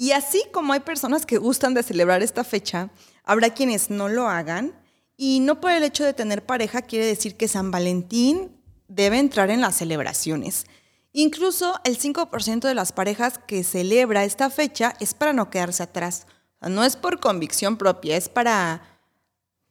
Y 0.00 0.12
así 0.12 0.44
como 0.52 0.72
hay 0.72 0.80
personas 0.80 1.26
que 1.26 1.38
gustan 1.38 1.74
de 1.74 1.82
celebrar 1.82 2.22
esta 2.22 2.44
fecha, 2.44 2.90
habrá 3.24 3.50
quienes 3.50 3.90
no 3.90 4.08
lo 4.08 4.28
hagan. 4.28 4.72
Y 5.16 5.40
no 5.40 5.60
por 5.60 5.72
el 5.72 5.82
hecho 5.82 6.04
de 6.04 6.14
tener 6.14 6.46
pareja 6.46 6.82
quiere 6.82 7.04
decir 7.04 7.36
que 7.36 7.48
San 7.48 7.72
Valentín 7.72 8.52
debe 8.86 9.18
entrar 9.18 9.50
en 9.50 9.60
las 9.60 9.74
celebraciones. 9.74 10.66
Incluso 11.12 11.74
el 11.82 11.98
5% 11.98 12.60
de 12.60 12.74
las 12.76 12.92
parejas 12.92 13.38
que 13.38 13.64
celebra 13.64 14.24
esta 14.24 14.50
fecha 14.50 14.94
es 15.00 15.14
para 15.14 15.32
no 15.32 15.50
quedarse 15.50 15.82
atrás. 15.82 16.28
No 16.60 16.84
es 16.84 16.96
por 16.96 17.20
convicción 17.20 17.76
propia, 17.76 18.16
es 18.16 18.28
para, 18.28 18.82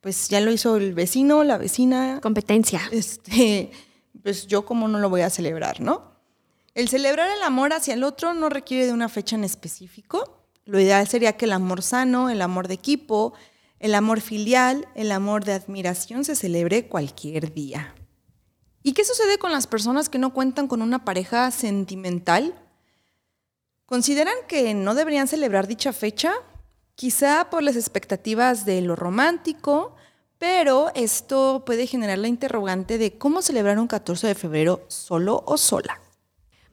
pues 0.01 0.29
ya 0.29 0.39
lo 0.39 0.51
hizo 0.51 0.77
el 0.77 0.93
vecino, 0.93 1.43
la 1.43 1.57
vecina, 1.57 2.19
Competencia. 2.21 2.81
este, 2.91 3.71
pues 4.23 4.47
yo 4.47 4.65
como 4.65 4.87
no 4.87 4.99
lo 4.99 5.09
voy 5.09 5.21
a 5.21 5.29
celebrar, 5.29 5.81
¿no? 5.81 6.15
El 6.73 6.87
celebrar 6.89 7.29
el 7.35 7.43
amor 7.43 7.73
hacia 7.73 7.95
el 7.95 8.03
otro 8.03 8.33
no 8.33 8.49
requiere 8.49 8.85
de 8.85 8.93
una 8.93 9.09
fecha 9.09 9.35
en 9.35 9.43
específico. 9.43 10.43
Lo 10.65 10.79
ideal 10.79 11.07
sería 11.07 11.35
que 11.35 11.45
el 11.45 11.53
amor 11.53 11.81
sano, 11.81 12.29
el 12.29 12.41
amor 12.41 12.67
de 12.67 12.75
equipo, 12.75 13.33
el 13.79 13.95
amor 13.95 14.21
filial, 14.21 14.87
el 14.95 15.11
amor 15.11 15.43
de 15.43 15.53
admiración 15.53 16.23
se 16.23 16.35
celebre 16.35 16.87
cualquier 16.87 17.53
día. 17.53 17.95
¿Y 18.83 18.93
qué 18.93 19.03
sucede 19.03 19.37
con 19.37 19.51
las 19.51 19.67
personas 19.67 20.07
que 20.07 20.19
no 20.19 20.33
cuentan 20.33 20.67
con 20.67 20.81
una 20.81 21.03
pareja 21.03 21.51
sentimental? 21.51 22.53
¿Consideran 23.85 24.35
que 24.47 24.73
no 24.73 24.95
deberían 24.95 25.27
celebrar 25.27 25.67
dicha 25.67 25.93
fecha? 25.93 26.33
Quizá 26.97 27.51
por 27.51 27.61
las 27.61 27.75
expectativas 27.75 28.65
de 28.65 28.81
lo 28.81 28.95
romántico, 28.95 29.95
pero 30.39 30.89
esto 30.95 31.61
puede 31.63 31.85
generar 31.85 32.17
la 32.17 32.27
interrogante 32.27 32.97
de 32.97 33.19
cómo 33.19 33.43
celebrar 33.43 33.77
un 33.77 33.85
14 33.85 34.25
de 34.25 34.33
febrero 34.33 34.81
solo 34.87 35.43
o 35.45 35.57
sola. 35.57 36.01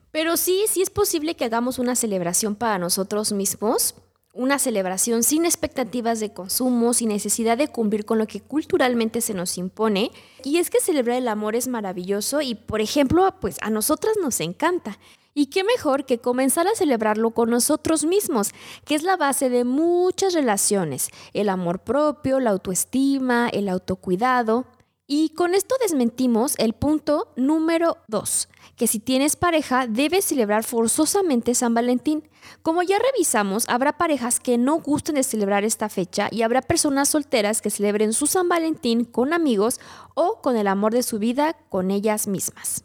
Pero 0.09 0.35
sí, 0.35 0.65
sí 0.67 0.81
es 0.81 0.89
posible 0.89 1.35
que 1.35 1.45
hagamos 1.45 1.77
una 1.77 1.95
celebración 1.95 2.55
para 2.55 2.79
nosotros 2.79 3.33
mismos, 3.33 3.93
una 4.33 4.57
celebración 4.57 5.21
sin 5.21 5.45
expectativas 5.45 6.19
de 6.19 6.33
consumo, 6.33 6.95
sin 6.95 7.09
necesidad 7.09 7.55
de 7.55 7.67
cumplir 7.67 8.03
con 8.03 8.17
lo 8.17 8.25
que 8.25 8.41
culturalmente 8.41 9.21
se 9.21 9.35
nos 9.35 9.59
impone. 9.59 10.09
Y 10.43 10.57
es 10.57 10.71
que 10.71 10.79
celebrar 10.79 11.17
el 11.17 11.27
amor 11.27 11.55
es 11.55 11.67
maravilloso 11.67 12.41
y, 12.41 12.55
por 12.55 12.81
ejemplo, 12.81 13.31
pues 13.39 13.57
a 13.61 13.69
nosotras 13.69 14.15
nos 14.19 14.39
encanta. 14.39 14.97
Y 15.37 15.47
qué 15.47 15.65
mejor 15.65 16.05
que 16.05 16.19
comenzar 16.19 16.65
a 16.65 16.75
celebrarlo 16.75 17.31
con 17.31 17.49
nosotros 17.49 18.05
mismos, 18.05 18.51
que 18.85 18.95
es 18.95 19.03
la 19.03 19.17
base 19.17 19.49
de 19.49 19.65
muchas 19.65 20.33
relaciones, 20.33 21.09
el 21.33 21.49
amor 21.49 21.79
propio, 21.79 22.39
la 22.39 22.51
autoestima, 22.51 23.49
el 23.49 23.67
autocuidado. 23.67 24.65
Y 25.07 25.31
con 25.31 25.53
esto 25.53 25.75
desmentimos 25.81 26.55
el 26.57 26.71
punto 26.71 27.33
número 27.35 27.97
dos, 28.07 28.47
que 28.77 28.87
si 28.87 28.99
tienes 28.99 29.35
pareja 29.35 29.87
debes 29.87 30.23
celebrar 30.23 30.63
forzosamente 30.63 31.53
San 31.53 31.73
Valentín. 31.73 32.29
Como 32.61 32.81
ya 32.81 32.97
revisamos, 32.97 33.65
habrá 33.67 33.97
parejas 33.97 34.39
que 34.39 34.57
no 34.57 34.79
gusten 34.79 35.15
de 35.15 35.23
celebrar 35.23 35.65
esta 35.65 35.89
fecha 35.89 36.29
y 36.31 36.43
habrá 36.43 36.61
personas 36.61 37.09
solteras 37.09 37.61
que 37.61 37.71
celebren 37.71 38.13
su 38.13 38.25
San 38.25 38.47
Valentín 38.47 39.03
con 39.03 39.33
amigos 39.33 39.81
o 40.13 40.39
con 40.41 40.55
el 40.55 40.67
amor 40.67 40.93
de 40.93 41.03
su 41.03 41.19
vida 41.19 41.57
con 41.67 41.91
ellas 41.91 42.25
mismas. 42.25 42.84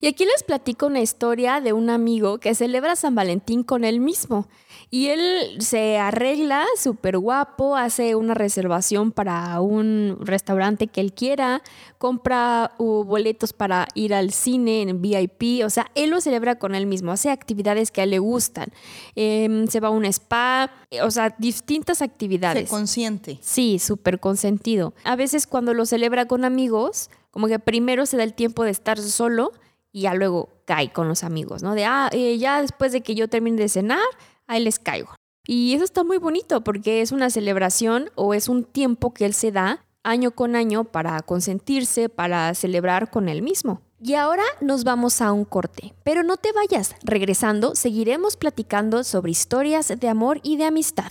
Y 0.00 0.06
aquí 0.06 0.24
les 0.24 0.44
platico 0.44 0.86
una 0.86 1.00
historia 1.00 1.60
de 1.60 1.72
un 1.72 1.90
amigo 1.90 2.38
que 2.38 2.54
celebra 2.54 2.94
San 2.94 3.16
Valentín 3.16 3.64
con 3.64 3.82
él 3.84 3.98
mismo. 3.98 4.46
Y 4.90 5.08
él 5.08 5.56
se 5.58 5.98
arregla 5.98 6.64
súper 6.80 7.18
guapo, 7.18 7.76
hace 7.76 8.14
una 8.14 8.34
reservación 8.34 9.10
para 9.10 9.60
un 9.60 10.16
restaurante 10.20 10.86
que 10.86 11.00
él 11.00 11.12
quiera, 11.12 11.62
compra 11.98 12.72
uh, 12.78 13.02
boletos 13.02 13.52
para 13.52 13.88
ir 13.94 14.14
al 14.14 14.32
cine 14.32 14.82
en 14.82 15.02
VIP, 15.02 15.64
o 15.64 15.68
sea, 15.68 15.90
él 15.96 16.10
lo 16.10 16.20
celebra 16.20 16.58
con 16.58 16.74
él 16.76 16.86
mismo, 16.86 17.10
hace 17.12 17.30
actividades 17.30 17.90
que 17.90 18.00
a 18.00 18.04
él 18.04 18.10
le 18.10 18.18
gustan, 18.18 18.68
Em, 19.14 19.66
se 19.66 19.80
va 19.80 19.88
a 19.88 19.90
un 19.90 20.04
spa, 20.04 20.70
eh, 20.90 21.02
o 21.02 21.10
sea, 21.10 21.34
distintas 21.38 21.98
Se 21.98 22.04
actividades. 22.04 22.70
consiente. 22.70 23.38
Sí, 23.42 23.78
súper 23.78 24.20
consentido. 24.20 24.94
A 25.04 25.16
veces 25.16 25.46
cuando 25.46 25.74
lo 25.74 25.86
celebra 25.86 26.26
con 26.26 26.44
amigos, 26.44 27.10
como 27.30 27.48
que 27.48 27.58
primero 27.58 28.06
se 28.06 28.16
da 28.16 28.22
el 28.22 28.34
tiempo 28.34 28.64
de 28.64 28.70
estar 28.70 28.98
solo 28.98 29.52
y 29.92 30.02
ya 30.02 30.14
luego 30.14 30.48
cae 30.64 30.92
con 30.92 31.08
los 31.08 31.24
amigos, 31.24 31.62
¿no? 31.62 31.74
De, 31.74 31.84
ah, 31.84 32.08
eh, 32.12 32.38
ya 32.38 32.60
después 32.60 32.92
de 32.92 33.00
que 33.00 33.14
yo 33.14 33.28
termine 33.28 33.60
de 33.60 33.68
cenar, 33.68 34.00
ahí 34.46 34.62
les 34.62 34.78
caigo. 34.78 35.14
Y 35.46 35.74
eso 35.74 35.84
está 35.84 36.04
muy 36.04 36.18
bonito 36.18 36.62
porque 36.62 37.00
es 37.00 37.10
una 37.10 37.30
celebración 37.30 38.10
o 38.14 38.34
es 38.34 38.48
un 38.48 38.64
tiempo 38.64 39.14
que 39.14 39.24
él 39.24 39.32
se 39.32 39.50
da 39.50 39.84
año 40.04 40.30
con 40.32 40.56
año 40.56 40.84
para 40.84 41.20
consentirse, 41.22 42.08
para 42.08 42.54
celebrar 42.54 43.10
con 43.10 43.28
él 43.28 43.42
mismo. 43.42 43.80
Y 44.00 44.14
ahora 44.14 44.44
nos 44.60 44.84
vamos 44.84 45.20
a 45.20 45.32
un 45.32 45.44
corte, 45.44 45.94
pero 46.04 46.22
no 46.22 46.36
te 46.36 46.52
vayas, 46.52 46.94
regresando 47.02 47.74
seguiremos 47.74 48.36
platicando 48.36 49.02
sobre 49.04 49.32
historias 49.32 49.88
de 49.88 50.08
amor 50.08 50.40
y 50.42 50.56
de 50.56 50.66
amistad. 50.66 51.10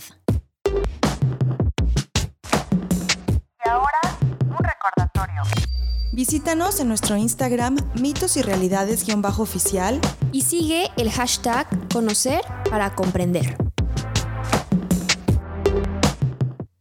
Y 3.64 3.68
ahora, 3.68 4.00
un 4.42 4.64
recordatorio. 4.64 5.42
Visítanos 6.18 6.80
en 6.80 6.88
nuestro 6.88 7.16
Instagram 7.16 7.76
mitos 7.94 8.36
y 8.36 8.42
realidades-oficial 8.42 10.00
Y 10.32 10.42
sigue 10.42 10.88
el 10.96 11.12
hashtag 11.12 11.68
conocer 11.92 12.40
para 12.68 12.96
comprender. 12.96 13.56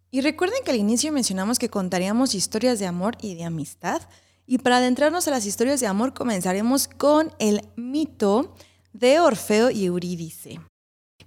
Y 0.10 0.22
recuerden 0.22 0.64
que 0.66 0.72
al 0.72 0.78
inicio 0.78 1.12
mencionamos 1.12 1.60
que 1.60 1.70
contaríamos 1.70 2.34
historias 2.34 2.80
de 2.80 2.88
amor 2.88 3.16
y 3.22 3.36
de 3.36 3.44
amistad. 3.44 4.02
Y 4.48 4.58
para 4.58 4.78
adentrarnos 4.78 5.28
a 5.28 5.32
las 5.32 5.46
historias 5.46 5.82
de 5.82 5.86
amor 5.86 6.16
comenzaremos 6.16 6.88
con 6.88 7.32
el 7.38 7.62
mito 7.76 8.56
de 8.94 9.20
Orfeo 9.20 9.70
y 9.70 9.86
Eurídice. 9.86 10.60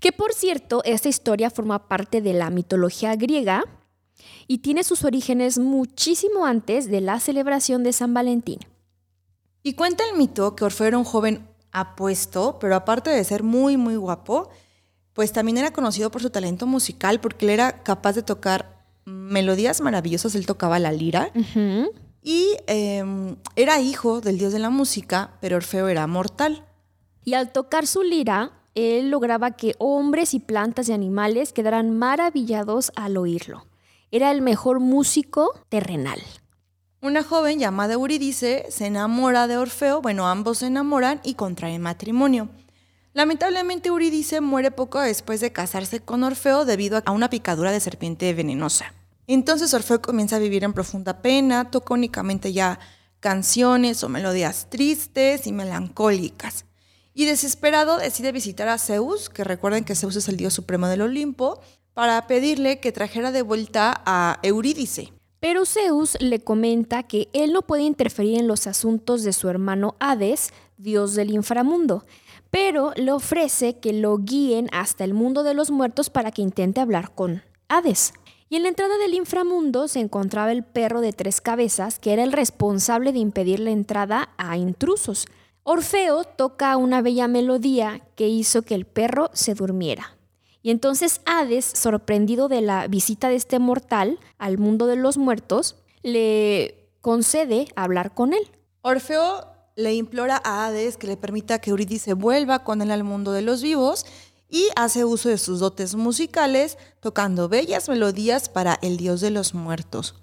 Que 0.00 0.10
por 0.10 0.32
cierto, 0.32 0.82
esta 0.82 1.08
historia 1.08 1.48
forma 1.48 1.86
parte 1.86 2.20
de 2.20 2.32
la 2.32 2.50
mitología 2.50 3.14
griega 3.14 3.62
y 4.46 4.58
tiene 4.58 4.84
sus 4.84 5.04
orígenes 5.04 5.58
muchísimo 5.58 6.46
antes 6.46 6.90
de 6.90 7.00
la 7.00 7.20
celebración 7.20 7.82
de 7.82 7.92
San 7.92 8.14
Valentín. 8.14 8.58
Y 9.62 9.74
cuenta 9.74 10.04
el 10.10 10.16
mito 10.16 10.56
que 10.56 10.64
Orfeo 10.64 10.86
era 10.86 10.98
un 10.98 11.04
joven 11.04 11.46
apuesto, 11.72 12.58
pero 12.58 12.74
aparte 12.74 13.10
de 13.10 13.22
ser 13.24 13.42
muy, 13.42 13.76
muy 13.76 13.96
guapo, 13.96 14.48
pues 15.12 15.32
también 15.32 15.58
era 15.58 15.72
conocido 15.72 16.10
por 16.10 16.22
su 16.22 16.30
talento 16.30 16.66
musical 16.66 17.20
porque 17.20 17.46
él 17.46 17.50
era 17.50 17.82
capaz 17.82 18.14
de 18.14 18.22
tocar 18.22 18.80
melodías 19.04 19.80
maravillosas, 19.80 20.34
él 20.34 20.46
tocaba 20.46 20.78
la 20.78 20.92
lira. 20.92 21.30
Y 22.22 22.56
eh, 22.66 23.36
era 23.56 23.80
hijo 23.80 24.20
del 24.20 24.38
dios 24.38 24.52
de 24.52 24.58
la 24.58 24.70
música, 24.70 25.38
pero 25.40 25.56
Orfeo 25.56 25.88
era 25.88 26.06
mortal. 26.06 26.64
Y 27.24 27.34
al 27.34 27.52
tocar 27.52 27.86
su 27.86 28.02
lira, 28.02 28.52
él 28.74 29.10
lograba 29.10 29.52
que 29.52 29.74
hombres 29.78 30.34
y 30.34 30.40
plantas 30.40 30.88
y 30.88 30.92
animales 30.92 31.52
quedaran 31.52 31.96
maravillados 31.96 32.92
al 32.96 33.16
oírlo. 33.16 33.66
Era 34.12 34.32
el 34.32 34.42
mejor 34.42 34.80
músico 34.80 35.54
terrenal. 35.68 36.20
Una 37.00 37.22
joven 37.22 37.60
llamada 37.60 37.94
Eurídice 37.94 38.66
se 38.68 38.86
enamora 38.86 39.46
de 39.46 39.56
Orfeo, 39.56 40.02
bueno, 40.02 40.26
ambos 40.26 40.58
se 40.58 40.66
enamoran 40.66 41.20
y 41.22 41.34
contraen 41.34 41.80
matrimonio. 41.80 42.48
Lamentablemente 43.12 43.88
Eurídice 43.88 44.40
muere 44.40 44.72
poco 44.72 45.00
después 45.00 45.40
de 45.40 45.52
casarse 45.52 46.00
con 46.00 46.24
Orfeo 46.24 46.64
debido 46.64 47.00
a 47.06 47.12
una 47.12 47.30
picadura 47.30 47.70
de 47.70 47.78
serpiente 47.78 48.34
venenosa. 48.34 48.94
Entonces 49.28 49.72
Orfeo 49.74 50.02
comienza 50.02 50.36
a 50.36 50.40
vivir 50.40 50.64
en 50.64 50.72
profunda 50.72 51.22
pena, 51.22 51.70
toca 51.70 51.94
únicamente 51.94 52.52
ya 52.52 52.80
canciones 53.20 54.02
o 54.02 54.08
melodías 54.08 54.66
tristes 54.70 55.46
y 55.46 55.52
melancólicas. 55.52 56.64
Y 57.14 57.26
desesperado 57.26 57.98
decide 57.98 58.32
visitar 58.32 58.68
a 58.68 58.78
Zeus, 58.78 59.28
que 59.28 59.44
recuerden 59.44 59.84
que 59.84 59.94
Zeus 59.94 60.16
es 60.16 60.28
el 60.28 60.36
dios 60.36 60.54
supremo 60.54 60.88
del 60.88 61.02
Olimpo, 61.02 61.60
para 61.94 62.26
pedirle 62.26 62.80
que 62.80 62.92
trajera 62.92 63.32
de 63.32 63.42
vuelta 63.42 64.02
a 64.06 64.38
Eurídice. 64.42 65.12
Pero 65.40 65.64
Zeus 65.64 66.18
le 66.20 66.40
comenta 66.40 67.02
que 67.02 67.28
él 67.32 67.52
no 67.52 67.62
puede 67.62 67.82
interferir 67.82 68.38
en 68.38 68.46
los 68.46 68.66
asuntos 68.66 69.22
de 69.22 69.32
su 69.32 69.48
hermano 69.48 69.96
Hades, 69.98 70.52
dios 70.76 71.14
del 71.14 71.30
inframundo, 71.30 72.04
pero 72.50 72.92
le 72.96 73.12
ofrece 73.12 73.78
que 73.78 73.92
lo 73.92 74.18
guíen 74.18 74.68
hasta 74.72 75.04
el 75.04 75.14
mundo 75.14 75.42
de 75.42 75.54
los 75.54 75.70
muertos 75.70 76.10
para 76.10 76.30
que 76.30 76.42
intente 76.42 76.80
hablar 76.80 77.14
con 77.14 77.42
Hades. 77.68 78.12
Y 78.50 78.56
en 78.56 78.64
la 78.64 78.68
entrada 78.68 78.98
del 78.98 79.14
inframundo 79.14 79.86
se 79.86 80.00
encontraba 80.00 80.50
el 80.50 80.64
perro 80.64 81.00
de 81.00 81.12
tres 81.12 81.40
cabezas, 81.40 82.00
que 82.00 82.12
era 82.12 82.24
el 82.24 82.32
responsable 82.32 83.12
de 83.12 83.20
impedir 83.20 83.60
la 83.60 83.70
entrada 83.70 84.30
a 84.36 84.56
intrusos. 84.56 85.26
Orfeo 85.62 86.24
toca 86.24 86.76
una 86.76 87.00
bella 87.00 87.28
melodía 87.28 88.02
que 88.16 88.28
hizo 88.28 88.62
que 88.62 88.74
el 88.74 88.86
perro 88.86 89.30
se 89.32 89.54
durmiera. 89.54 90.16
Y 90.62 90.70
entonces 90.70 91.20
Hades, 91.24 91.64
sorprendido 91.64 92.48
de 92.48 92.60
la 92.60 92.86
visita 92.86 93.28
de 93.28 93.36
este 93.36 93.58
mortal 93.58 94.18
al 94.38 94.58
mundo 94.58 94.86
de 94.86 94.96
los 94.96 95.16
muertos, 95.16 95.76
le 96.02 96.90
concede 97.00 97.68
hablar 97.76 98.14
con 98.14 98.34
él. 98.34 98.50
Orfeo 98.82 99.46
le 99.76 99.94
implora 99.94 100.40
a 100.44 100.66
Hades 100.66 100.96
que 100.96 101.06
le 101.06 101.16
permita 101.16 101.60
que 101.60 101.70
Eurídice 101.70 102.12
vuelva 102.12 102.64
con 102.64 102.82
él 102.82 102.90
al 102.90 103.04
mundo 103.04 103.32
de 103.32 103.42
los 103.42 103.62
vivos 103.62 104.04
y 104.48 104.68
hace 104.76 105.04
uso 105.04 105.28
de 105.28 105.38
sus 105.38 105.60
dotes 105.60 105.94
musicales 105.94 106.76
tocando 107.00 107.48
bellas 107.48 107.88
melodías 107.88 108.48
para 108.48 108.78
el 108.82 108.96
dios 108.96 109.20
de 109.20 109.30
los 109.30 109.54
muertos. 109.54 110.16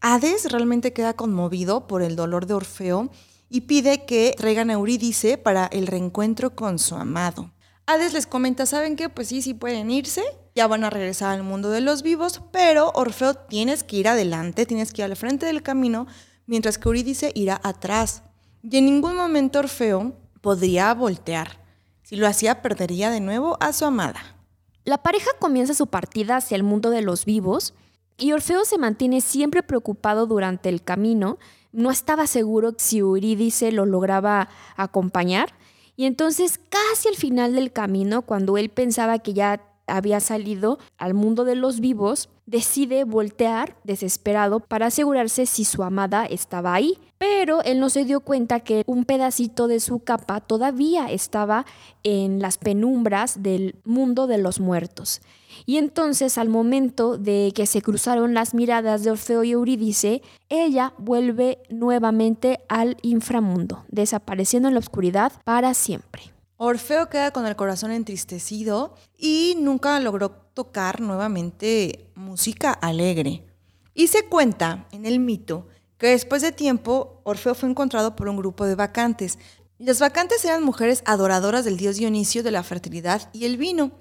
Hades 0.00 0.50
realmente 0.50 0.92
queda 0.92 1.14
conmovido 1.14 1.86
por 1.86 2.02
el 2.02 2.16
dolor 2.16 2.46
de 2.46 2.54
Orfeo 2.54 3.10
y 3.48 3.62
pide 3.62 4.04
que 4.04 4.34
traigan 4.36 4.70
a 4.70 4.74
Eurídice 4.74 5.38
para 5.38 5.66
el 5.66 5.86
reencuentro 5.86 6.54
con 6.54 6.78
su 6.78 6.96
amado. 6.96 7.50
Hades 7.88 8.12
les 8.12 8.26
comenta, 8.26 8.66
¿saben 8.66 8.96
qué? 8.96 9.08
Pues 9.08 9.28
sí, 9.28 9.42
sí 9.42 9.54
pueden 9.54 9.92
irse, 9.92 10.24
ya 10.56 10.66
van 10.66 10.82
a 10.82 10.90
regresar 10.90 11.32
al 11.32 11.44
mundo 11.44 11.70
de 11.70 11.80
los 11.80 12.02
vivos, 12.02 12.42
pero 12.50 12.90
Orfeo 12.96 13.34
tienes 13.34 13.84
que 13.84 13.96
ir 13.96 14.08
adelante, 14.08 14.66
tienes 14.66 14.92
que 14.92 15.02
ir 15.02 15.04
al 15.04 15.14
frente 15.14 15.46
del 15.46 15.62
camino, 15.62 16.08
mientras 16.46 16.78
que 16.78 16.88
Eurídice 16.88 17.30
irá 17.36 17.60
atrás. 17.62 18.24
Y 18.62 18.78
en 18.78 18.86
ningún 18.86 19.14
momento 19.14 19.60
Orfeo 19.60 20.14
podría 20.40 20.92
voltear. 20.94 21.64
Si 22.02 22.16
lo 22.16 22.26
hacía, 22.26 22.60
perdería 22.60 23.08
de 23.10 23.20
nuevo 23.20 23.56
a 23.60 23.72
su 23.72 23.84
amada. 23.84 24.36
La 24.84 24.98
pareja 24.98 25.30
comienza 25.38 25.72
su 25.72 25.86
partida 25.86 26.36
hacia 26.36 26.56
el 26.56 26.64
mundo 26.64 26.90
de 26.90 27.02
los 27.02 27.24
vivos 27.24 27.74
y 28.16 28.32
Orfeo 28.32 28.64
se 28.64 28.78
mantiene 28.78 29.20
siempre 29.20 29.62
preocupado 29.62 30.26
durante 30.26 30.68
el 30.68 30.82
camino. 30.82 31.38
No 31.70 31.92
estaba 31.92 32.26
seguro 32.26 32.74
si 32.78 32.98
Eurídice 32.98 33.70
lo 33.70 33.86
lograba 33.86 34.48
acompañar. 34.76 35.54
Y 35.96 36.04
entonces, 36.04 36.60
casi 36.68 37.08
al 37.08 37.16
final 37.16 37.54
del 37.54 37.72
camino, 37.72 38.22
cuando 38.22 38.58
él 38.58 38.68
pensaba 38.68 39.18
que 39.18 39.32
ya 39.32 39.62
había 39.86 40.20
salido 40.20 40.78
al 40.98 41.14
mundo 41.14 41.44
de 41.44 41.54
los 41.54 41.80
vivos, 41.80 42.28
decide 42.44 43.04
voltear 43.04 43.76
desesperado 43.84 44.60
para 44.60 44.86
asegurarse 44.86 45.46
si 45.46 45.64
su 45.64 45.82
amada 45.82 46.26
estaba 46.26 46.74
ahí. 46.74 46.98
Pero 47.18 47.62
él 47.62 47.80
no 47.80 47.88
se 47.88 48.04
dio 48.04 48.20
cuenta 48.20 48.60
que 48.60 48.82
un 48.86 49.04
pedacito 49.04 49.68
de 49.68 49.80
su 49.80 50.00
capa 50.00 50.40
todavía 50.40 51.10
estaba 51.10 51.64
en 52.02 52.40
las 52.40 52.58
penumbras 52.58 53.42
del 53.42 53.76
mundo 53.84 54.26
de 54.26 54.38
los 54.38 54.60
muertos. 54.60 55.22
Y 55.64 55.78
entonces 55.78 56.38
al 56.38 56.48
momento 56.48 57.16
de 57.18 57.52
que 57.54 57.66
se 57.66 57.82
cruzaron 57.82 58.34
las 58.34 58.54
miradas 58.54 59.04
de 59.04 59.10
Orfeo 59.10 59.44
y 59.44 59.52
Eurídice, 59.52 60.22
ella 60.48 60.92
vuelve 60.98 61.58
nuevamente 61.70 62.60
al 62.68 62.96
inframundo, 63.02 63.84
desapareciendo 63.88 64.68
en 64.68 64.74
la 64.74 64.80
oscuridad 64.80 65.32
para 65.44 65.72
siempre. 65.74 66.22
Orfeo 66.58 67.08
queda 67.10 67.32
con 67.32 67.46
el 67.46 67.54
corazón 67.54 67.92
entristecido 67.92 68.94
y 69.18 69.56
nunca 69.58 70.00
logró 70.00 70.30
tocar 70.30 71.00
nuevamente 71.00 72.10
música 72.14 72.72
alegre. 72.72 73.44
Y 73.92 74.08
se 74.08 74.26
cuenta 74.26 74.86
en 74.90 75.04
el 75.04 75.20
mito 75.20 75.66
que 75.98 76.08
después 76.08 76.42
de 76.42 76.52
tiempo 76.52 77.20
Orfeo 77.24 77.54
fue 77.54 77.68
encontrado 77.68 78.16
por 78.16 78.28
un 78.28 78.36
grupo 78.36 78.64
de 78.64 78.74
vacantes. 78.74 79.38
Las 79.78 80.00
vacantes 80.00 80.44
eran 80.44 80.62
mujeres 80.62 81.02
adoradoras 81.04 81.64
del 81.64 81.76
dios 81.76 81.96
Dionisio 81.96 82.42
de 82.42 82.50
la 82.50 82.62
fertilidad 82.62 83.28
y 83.34 83.44
el 83.44 83.58
vino, 83.58 83.92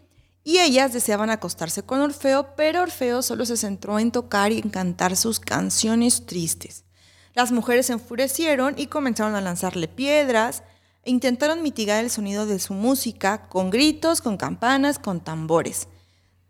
y 0.48 0.60
ellas 0.60 0.94
deseaban 0.94 1.32
acostarse 1.32 1.82
con 1.82 2.02
Orfeo, 2.02 2.56
pero 2.56 2.84
Orfeo 2.84 3.24
solo 3.24 3.48
se 3.48 3.58
centró 3.58 3.98
en 3.98 4.12
tocar 4.12 4.52
y 4.52 4.60
en 4.60 4.70
cantar 4.70 5.18
sus 5.18 5.40
canciones 5.40 6.28
tristes. 6.28 6.86
Las 7.34 7.52
mujeres 7.52 7.88
se 7.88 7.94
enfurecieron 7.94 8.76
y 8.78 8.86
comenzaron 8.86 9.34
a 9.34 9.42
lanzarle 9.42 9.88
piedras, 9.88 10.62
e 11.02 11.10
intentaron 11.10 11.64
mitigar 11.64 12.04
el 12.04 12.12
sonido 12.12 12.46
de 12.46 12.60
su 12.60 12.76
música 12.76 13.50
con 13.50 13.72
gritos, 13.72 14.22
con 14.22 14.38
campanas, 14.38 15.00
con 15.00 15.20
tambores. 15.20 15.88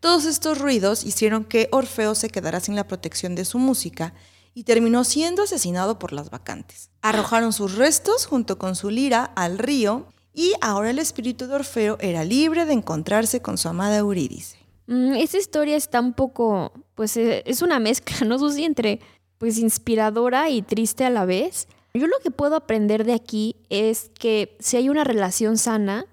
Todos 0.01 0.25
estos 0.25 0.59
ruidos 0.59 1.05
hicieron 1.05 1.45
que 1.45 1.69
Orfeo 1.71 2.15
se 2.15 2.29
quedara 2.29 2.59
sin 2.59 2.75
la 2.75 2.87
protección 2.87 3.33
de 3.33 3.45
su 3.45 3.59
música 3.59 4.13
y 4.53 4.65
terminó 4.65 5.05
siendo 5.05 5.43
asesinado 5.43 5.99
por 5.99 6.11
las 6.11 6.29
vacantes. 6.29 6.89
Arrojaron 7.01 7.53
sus 7.53 7.75
restos 7.75 8.25
junto 8.25 8.57
con 8.57 8.75
su 8.75 8.89
lira 8.89 9.23
al 9.23 9.57
río 9.57 10.07
y 10.35 10.53
ahora 10.61 10.89
el 10.89 10.99
espíritu 10.99 11.47
de 11.47 11.55
Orfeo 11.55 11.97
era 12.01 12.23
libre 12.25 12.65
de 12.65 12.73
encontrarse 12.73 13.41
con 13.41 13.57
su 13.57 13.69
amada 13.69 13.97
Eurídice. 13.97 14.57
Mm, 14.87 15.13
esa 15.13 15.37
historia 15.37 15.77
está 15.77 15.99
un 16.01 16.13
poco, 16.13 16.73
pues 16.93 17.15
eh, 17.17 17.41
es 17.45 17.61
una 17.61 17.79
mezcla, 17.79 18.17
¿no, 18.27 18.37
Susi? 18.37 18.65
Entre 18.65 18.99
pues 19.37 19.57
inspiradora 19.57 20.49
y 20.49 20.61
triste 20.61 21.05
a 21.05 21.09
la 21.09 21.25
vez. 21.25 21.67
Yo 21.93 22.07
lo 22.07 22.19
que 22.21 22.31
puedo 22.31 22.55
aprender 22.55 23.05
de 23.05 23.13
aquí 23.13 23.55
es 23.69 24.11
que 24.19 24.57
si 24.59 24.77
hay 24.77 24.89
una 24.89 25.03
relación 25.03 25.57
sana, 25.57 26.05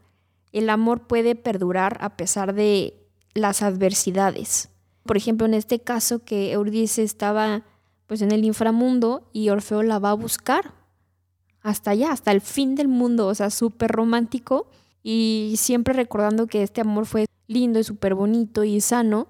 el 0.52 0.70
amor 0.70 1.06
puede 1.06 1.34
perdurar 1.34 1.98
a 2.00 2.16
pesar 2.16 2.54
de 2.54 2.94
las 3.34 3.62
adversidades. 3.62 4.68
Por 5.04 5.16
ejemplo, 5.16 5.46
en 5.46 5.54
este 5.54 5.80
caso 5.80 6.24
que 6.24 6.52
Eurídice 6.52 7.02
estaba 7.02 7.64
pues 8.06 8.22
en 8.22 8.30
el 8.30 8.44
inframundo 8.44 9.28
y 9.32 9.48
Orfeo 9.48 9.82
la 9.82 9.98
va 9.98 10.10
a 10.10 10.14
buscar 10.14 10.74
hasta 11.62 11.92
allá, 11.92 12.12
hasta 12.12 12.32
el 12.32 12.40
fin 12.40 12.74
del 12.74 12.88
mundo, 12.88 13.26
o 13.28 13.34
sea, 13.34 13.50
súper 13.50 13.90
romántico 13.90 14.68
y 15.02 15.54
siempre 15.56 15.94
recordando 15.94 16.46
que 16.46 16.62
este 16.62 16.80
amor 16.80 17.06
fue 17.06 17.26
lindo 17.46 17.78
y 17.78 17.84
súper 17.84 18.14
bonito 18.14 18.64
y 18.64 18.80
sano 18.80 19.28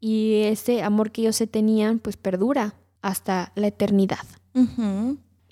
y 0.00 0.42
este 0.44 0.82
amor 0.82 1.10
que 1.10 1.22
ellos 1.22 1.36
se 1.36 1.46
tenían 1.46 1.98
pues 1.98 2.16
perdura 2.16 2.74
hasta 3.02 3.52
la 3.54 3.68
eternidad. 3.68 4.24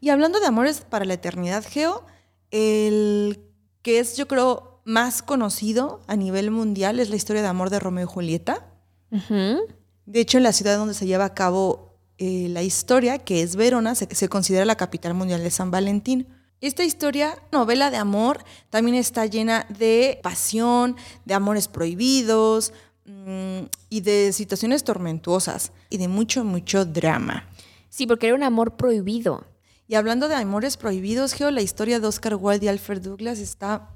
Y 0.01 0.11
hablando 0.11 0.41
de 0.41 0.47
amores 0.47 0.81
para 0.81 1.05
la 1.05 1.15
eternidad, 1.15 1.65
Geo, 1.69 2.05
el 2.51 3.41
que 3.83 3.99
es 3.99 4.17
yo 4.17 4.27
creo 4.27 4.81
más 4.85 5.23
conocido 5.23 6.01
a 6.07 6.17
nivel 6.17 6.51
mundial 6.51 7.01
es 7.01 7.11
la 7.11 7.17
historia 7.17 7.43
de 7.43 7.49
amor 7.49 7.71
de 7.71 7.81
Romeo 7.81 8.05
y 8.05 8.09
Julieta. 8.09 8.67
De 9.11 10.21
hecho, 10.21 10.39
en 10.39 10.45
la 10.45 10.53
ciudad 10.53 10.77
donde 10.77 10.95
se 10.95 11.07
lleva 11.07 11.25
a 11.25 11.35
cabo 11.35 11.86
eh, 12.19 12.49
la 12.51 12.63
historia, 12.63 13.19
que 13.19 13.43
es 13.43 13.57
Verona, 13.57 13.95
se, 13.95 14.13
se 14.15 14.29
considera 14.29 14.65
la 14.65 14.77
capital 14.77 15.15
mundial 15.15 15.43
de 15.43 15.51
San 15.51 15.71
Valentín. 15.71 16.27
Esta 16.63 16.85
historia, 16.85 17.37
novela 17.53 17.91
de 17.91 17.99
amor, 17.99 18.43
también 18.71 18.97
está 18.97 19.27
llena 19.27 19.67
de 19.69 20.19
pasión, 20.23 20.97
de 21.27 21.35
amores 21.35 21.69
prohibidos 21.69 22.73
mm, 23.05 23.65
y 23.91 24.01
de 24.01 24.33
situaciones 24.33 24.83
tormentuosas 24.83 25.73
y 25.91 25.99
de 25.99 26.09
mucho, 26.09 26.45
mucho 26.45 26.87
drama. 26.87 27.47
Sí, 27.91 28.07
porque 28.07 28.29
era 28.29 28.37
un 28.37 28.43
amor 28.43 28.77
prohibido. 28.77 29.45
Y 29.87 29.95
hablando 29.95 30.29
de 30.29 30.35
amores 30.35 30.79
prohibidos, 30.79 31.35
Geo, 31.35 31.51
la 31.51 31.61
historia 31.61 32.01
de 32.01 32.07
Oscar 32.07 32.37
Wilde 32.37 32.67
y 32.67 32.69
Alfred 32.69 33.03
Douglas 33.03 33.39
está 33.39 33.91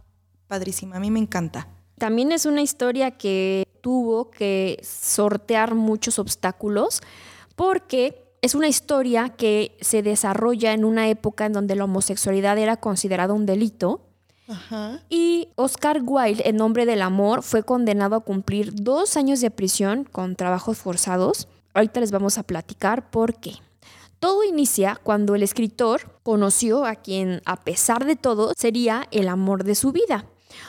padrísima. 0.46 0.96
A 0.96 1.00
mí 1.00 1.10
me 1.10 1.18
encanta. 1.18 1.68
También 1.98 2.32
es 2.32 2.46
una 2.46 2.60
historia 2.62 3.12
que 3.12 3.66
tuvo 3.80 4.30
que 4.30 4.78
sortear 4.82 5.74
muchos 5.74 6.18
obstáculos 6.18 7.00
porque 7.60 8.38
es 8.40 8.54
una 8.54 8.68
historia 8.68 9.28
que 9.28 9.76
se 9.82 10.02
desarrolla 10.02 10.72
en 10.72 10.82
una 10.86 11.10
época 11.10 11.44
en 11.44 11.52
donde 11.52 11.76
la 11.76 11.84
homosexualidad 11.84 12.56
era 12.56 12.78
considerada 12.78 13.34
un 13.34 13.44
delito. 13.44 14.00
Y 15.10 15.48
Oscar 15.56 16.00
Wilde, 16.02 16.48
en 16.48 16.56
nombre 16.56 16.86
del 16.86 17.02
amor, 17.02 17.42
fue 17.42 17.62
condenado 17.62 18.16
a 18.16 18.20
cumplir 18.20 18.72
dos 18.74 19.18
años 19.18 19.42
de 19.42 19.50
prisión 19.50 20.04
con 20.04 20.36
trabajos 20.36 20.78
forzados. 20.78 21.48
Ahorita 21.74 22.00
les 22.00 22.12
vamos 22.12 22.38
a 22.38 22.44
platicar 22.44 23.10
por 23.10 23.34
qué. 23.34 23.56
Todo 24.20 24.42
inicia 24.42 24.98
cuando 25.02 25.34
el 25.34 25.42
escritor 25.42 26.18
conoció 26.22 26.86
a 26.86 26.94
quien, 26.94 27.42
a 27.44 27.56
pesar 27.56 28.06
de 28.06 28.16
todo, 28.16 28.54
sería 28.56 29.06
el 29.10 29.28
amor 29.28 29.64
de 29.64 29.74
su 29.74 29.92
vida. 29.92 30.24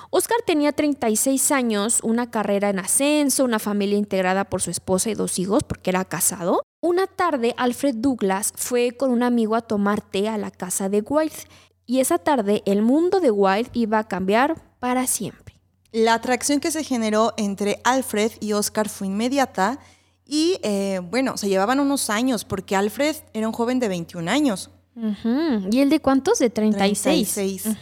Oscar 0.10 0.38
tenía 0.45 0.71
36 0.71 1.51
años, 1.51 1.99
una 2.04 2.30
carrera 2.30 2.69
en 2.69 2.80
ascenso, 2.80 3.43
una 3.43 3.60
familia 3.60 3.97
integrada 3.97 4.45
por 4.45 4.62
su 4.62 4.71
esposa 4.71 5.10
y 5.10 5.13
dos 5.13 5.39
hijos 5.39 5.63
porque 5.63 5.89
era 5.89 6.06
casado. 6.06 6.63
Una 6.82 7.08
tarde, 7.08 7.54
Alfred 7.58 7.95
Douglas 7.95 8.54
fue 8.56 8.91
con 8.91 9.12
un 9.12 9.23
amigo 9.23 9.56
a 9.56 9.62
tomar 9.62 10.01
té 10.01 10.27
a 10.27 10.38
la 10.38 10.51
casa 10.51 10.89
de 10.89 11.01
Wilde 11.01 11.47
y 11.86 11.99
esa 11.99 12.17
tarde 12.17 12.63
el 12.65 12.82
mundo 12.82 13.19
de 13.19 13.32
Wilde 13.32 13.69
iba 13.73 13.99
a 13.99 14.08
cambiar 14.08 14.56
para 14.80 15.08
siempre. 15.08 15.60
La 15.91 16.13
atracción 16.13 16.60
que 16.60 16.71
se 16.71 16.84
generó 16.84 17.34
entre 17.38 17.82
Alfred 17.84 18.32
y 18.39 18.54
Oscar 18.54 18.88
fue 18.88 19.08
inmediata 19.08 19.80
y 20.25 20.58
eh, 20.63 21.01
bueno, 21.04 21.36
se 21.36 21.49
llevaban 21.49 21.82
unos 21.82 22.10
años 22.10 22.45
porque 22.45 22.75
Alfred 22.75 23.17
era 23.34 23.47
un 23.47 23.54
joven 23.54 23.80
de 23.80 23.89
21 23.89 24.32
años. 24.32 24.69
¿Y 24.95 25.80
él 25.80 25.89
de 25.89 25.99
cuántos? 25.99 26.39
De 26.39 26.49
36. 26.49 27.34
36. 27.34 27.77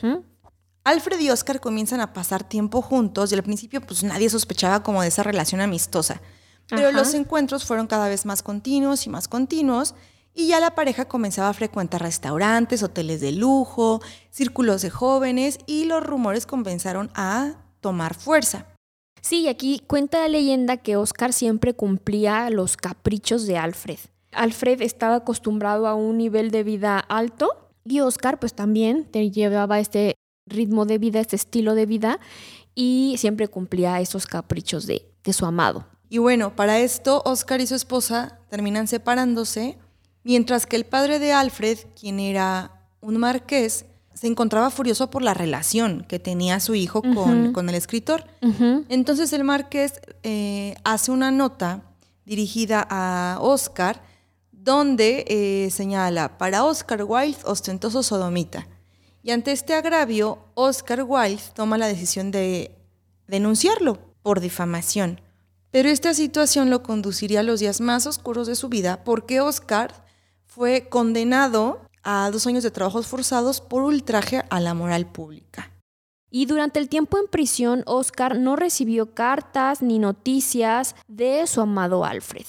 Alfred 0.83 1.19
y 1.19 1.29
Oscar 1.29 1.59
comienzan 1.59 2.01
a 2.01 2.13
pasar 2.13 2.43
tiempo 2.43 2.81
juntos 2.81 3.31
y 3.31 3.35
al 3.35 3.43
principio 3.43 3.81
pues 3.81 4.03
nadie 4.03 4.29
sospechaba 4.29 4.83
como 4.83 5.01
de 5.01 5.09
esa 5.09 5.23
relación 5.23 5.61
amistosa. 5.61 6.21
Pero 6.67 6.91
los 6.91 7.13
encuentros 7.13 7.65
fueron 7.65 7.87
cada 7.87 8.07
vez 8.07 8.25
más 8.25 8.43
continuos 8.43 9.05
y 9.07 9.09
más 9.09 9.27
continuos 9.27 9.95
y 10.33 10.47
ya 10.47 10.59
la 10.59 10.75
pareja 10.75 11.05
comenzaba 11.05 11.49
a 11.49 11.53
frecuentar 11.53 12.01
restaurantes, 12.01 12.83
hoteles 12.83 13.21
de 13.21 13.31
lujo, 13.31 14.01
círculos 14.29 14.81
de 14.81 14.89
jóvenes 14.89 15.59
y 15.65 15.85
los 15.85 16.03
rumores 16.03 16.45
comenzaron 16.45 17.09
a 17.15 17.55
tomar 17.81 18.13
fuerza. 18.13 18.67
Sí, 19.21 19.47
aquí 19.47 19.81
cuenta 19.85 20.19
la 20.19 20.29
leyenda 20.29 20.77
que 20.77 20.95
Oscar 20.95 21.33
siempre 21.33 21.73
cumplía 21.73 22.49
los 22.49 22.77
caprichos 22.77 23.47
de 23.47 23.57
Alfred. 23.57 23.99
Alfred 24.31 24.81
estaba 24.81 25.15
acostumbrado 25.15 25.87
a 25.87 25.95
un 25.95 26.17
nivel 26.17 26.51
de 26.51 26.63
vida 26.63 26.99
alto 26.99 27.71
y 27.83 27.99
Oscar 27.99 28.39
pues 28.39 28.53
también 28.53 29.05
te 29.05 29.31
llevaba 29.31 29.79
este 29.79 30.15
ritmo 30.49 30.85
de 30.85 30.97
vida, 30.97 31.19
este 31.19 31.35
estilo 31.35 31.75
de 31.75 31.85
vida 31.85 32.19
y 32.75 33.15
siempre 33.17 33.47
cumplía 33.47 33.99
esos 34.01 34.25
caprichos 34.25 34.85
de, 34.85 35.09
de 35.23 35.33
su 35.33 35.45
amado. 35.45 35.85
Y 36.09 36.17
bueno, 36.17 36.55
para 36.55 36.79
esto 36.79 37.21
Oscar 37.25 37.61
y 37.61 37.67
su 37.67 37.75
esposa 37.75 38.39
terminan 38.49 38.87
separándose, 38.87 39.77
mientras 40.23 40.65
que 40.65 40.75
el 40.75 40.85
padre 40.85 41.19
de 41.19 41.33
Alfred, 41.33 41.77
quien 41.99 42.19
era 42.19 42.71
un 43.01 43.17
marqués, 43.17 43.85
se 44.13 44.27
encontraba 44.27 44.69
furioso 44.69 45.09
por 45.09 45.21
la 45.21 45.33
relación 45.33 46.03
que 46.07 46.19
tenía 46.19 46.59
su 46.59 46.75
hijo 46.75 47.01
con, 47.01 47.53
con 47.53 47.69
el 47.69 47.75
escritor. 47.75 48.25
Entonces 48.89 49.31
el 49.31 49.45
marqués 49.45 49.93
eh, 50.23 50.75
hace 50.83 51.11
una 51.11 51.31
nota 51.31 51.83
dirigida 52.25 52.85
a 52.89 53.37
Oscar 53.39 54.01
donde 54.51 55.23
eh, 55.27 55.69
señala, 55.71 56.37
para 56.37 56.65
Oscar 56.65 57.03
Wilde, 57.03 57.39
ostentoso 57.45 58.03
sodomita. 58.03 58.67
Y 59.29 59.31
ante 59.31 59.51
este 59.51 59.75
agravio, 59.75 60.39
Oscar 60.55 61.03
Wilde 61.03 61.43
toma 61.53 61.77
la 61.77 61.85
decisión 61.85 62.31
de 62.31 62.75
denunciarlo 63.27 63.99
por 64.23 64.39
difamación. 64.39 65.21
Pero 65.69 65.87
esta 65.87 66.15
situación 66.15 66.71
lo 66.71 66.81
conduciría 66.81 67.41
a 67.41 67.43
los 67.43 67.59
días 67.59 67.79
más 67.79 68.07
oscuros 68.07 68.47
de 68.47 68.55
su 68.55 68.69
vida 68.69 69.03
porque 69.03 69.39
Oscar 69.39 69.93
fue 70.47 70.89
condenado 70.89 71.79
a 72.01 72.31
dos 72.31 72.47
años 72.47 72.63
de 72.63 72.71
trabajos 72.71 73.05
forzados 73.05 73.61
por 73.61 73.83
ultraje 73.83 74.41
a 74.49 74.59
la 74.59 74.73
moral 74.73 75.05
pública. 75.05 75.69
Y 76.31 76.47
durante 76.47 76.79
el 76.79 76.89
tiempo 76.89 77.19
en 77.19 77.27
prisión, 77.27 77.83
Oscar 77.85 78.39
no 78.39 78.55
recibió 78.55 79.13
cartas 79.13 79.83
ni 79.83 79.99
noticias 79.99 80.95
de 81.07 81.45
su 81.45 81.61
amado 81.61 82.03
Alfred. 82.03 82.47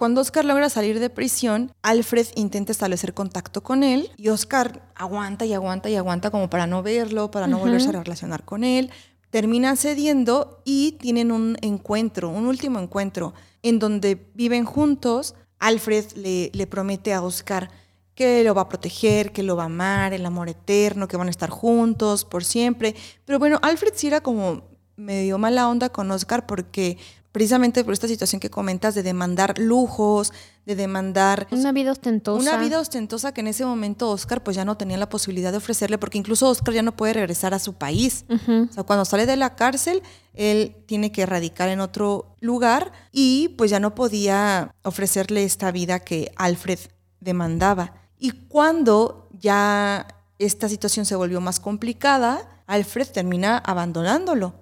Cuando 0.00 0.22
Oscar 0.22 0.46
logra 0.46 0.70
salir 0.70 0.98
de 0.98 1.10
prisión, 1.10 1.72
Alfred 1.82 2.28
intenta 2.34 2.72
establecer 2.72 3.12
contacto 3.12 3.62
con 3.62 3.82
él 3.82 4.10
y 4.16 4.30
Oscar 4.30 4.90
aguanta 4.94 5.44
y 5.44 5.52
aguanta 5.52 5.90
y 5.90 5.96
aguanta 5.96 6.30
como 6.30 6.48
para 6.48 6.66
no 6.66 6.82
verlo, 6.82 7.30
para 7.30 7.46
no 7.46 7.58
volverse 7.58 7.90
a 7.90 8.02
relacionar 8.02 8.46
con 8.46 8.64
él. 8.64 8.90
Termina 9.28 9.76
cediendo 9.76 10.62
y 10.64 10.92
tienen 10.92 11.30
un 11.30 11.58
encuentro, 11.60 12.30
un 12.30 12.46
último 12.46 12.78
encuentro, 12.78 13.34
en 13.62 13.78
donde 13.78 14.30
viven 14.32 14.64
juntos. 14.64 15.34
Alfred 15.58 16.12
le, 16.12 16.50
le 16.54 16.66
promete 16.66 17.12
a 17.12 17.20
Oscar 17.22 17.70
que 18.14 18.42
lo 18.42 18.54
va 18.54 18.62
a 18.62 18.68
proteger, 18.70 19.32
que 19.32 19.42
lo 19.42 19.54
va 19.54 19.64
a 19.64 19.66
amar, 19.66 20.14
el 20.14 20.24
amor 20.24 20.48
eterno, 20.48 21.08
que 21.08 21.18
van 21.18 21.26
a 21.26 21.30
estar 21.30 21.50
juntos 21.50 22.24
por 22.24 22.42
siempre. 22.42 22.94
Pero 23.26 23.38
bueno, 23.38 23.58
Alfred 23.60 23.92
sí 23.94 24.06
era 24.06 24.22
como 24.22 24.62
medio 24.96 25.36
mala 25.36 25.68
onda 25.68 25.90
con 25.90 26.10
Oscar 26.10 26.46
porque 26.46 26.96
precisamente 27.32 27.84
por 27.84 27.92
esta 27.92 28.08
situación 28.08 28.40
que 28.40 28.50
comentas 28.50 28.94
de 28.94 29.02
demandar 29.02 29.58
lujos, 29.58 30.32
de 30.66 30.76
demandar 30.76 31.46
Una 31.50 31.72
vida 31.72 31.92
ostentosa. 31.92 32.40
una 32.40 32.56
vida 32.62 32.80
ostentosa 32.80 33.32
que 33.32 33.40
en 33.40 33.46
ese 33.46 33.64
momento 33.64 34.10
Oscar 34.10 34.42
pues 34.42 34.56
ya 34.56 34.64
no 34.64 34.76
tenía 34.76 34.96
la 34.96 35.08
posibilidad 35.08 35.50
de 35.52 35.58
ofrecerle 35.58 35.98
porque 35.98 36.18
incluso 36.18 36.48
Oscar 36.48 36.74
ya 36.74 36.82
no 36.82 36.96
puede 36.96 37.14
regresar 37.14 37.54
a 37.54 37.58
su 37.58 37.74
país. 37.74 38.24
O 38.28 38.72
sea, 38.72 38.82
cuando 38.82 39.04
sale 39.04 39.26
de 39.26 39.36
la 39.36 39.54
cárcel, 39.54 40.02
él 40.34 40.76
tiene 40.86 41.12
que 41.12 41.24
radicar 41.26 41.68
en 41.68 41.80
otro 41.80 42.34
lugar 42.40 42.92
y 43.12 43.48
pues 43.56 43.70
ya 43.70 43.80
no 43.80 43.94
podía 43.94 44.74
ofrecerle 44.82 45.44
esta 45.44 45.70
vida 45.70 46.00
que 46.00 46.32
Alfred 46.36 46.78
demandaba. 47.20 47.94
Y 48.18 48.32
cuando 48.32 49.28
ya 49.38 50.06
esta 50.38 50.68
situación 50.68 51.06
se 51.06 51.16
volvió 51.16 51.40
más 51.40 51.60
complicada, 51.60 52.62
Alfred 52.66 53.08
termina 53.08 53.58
abandonándolo. 53.58 54.54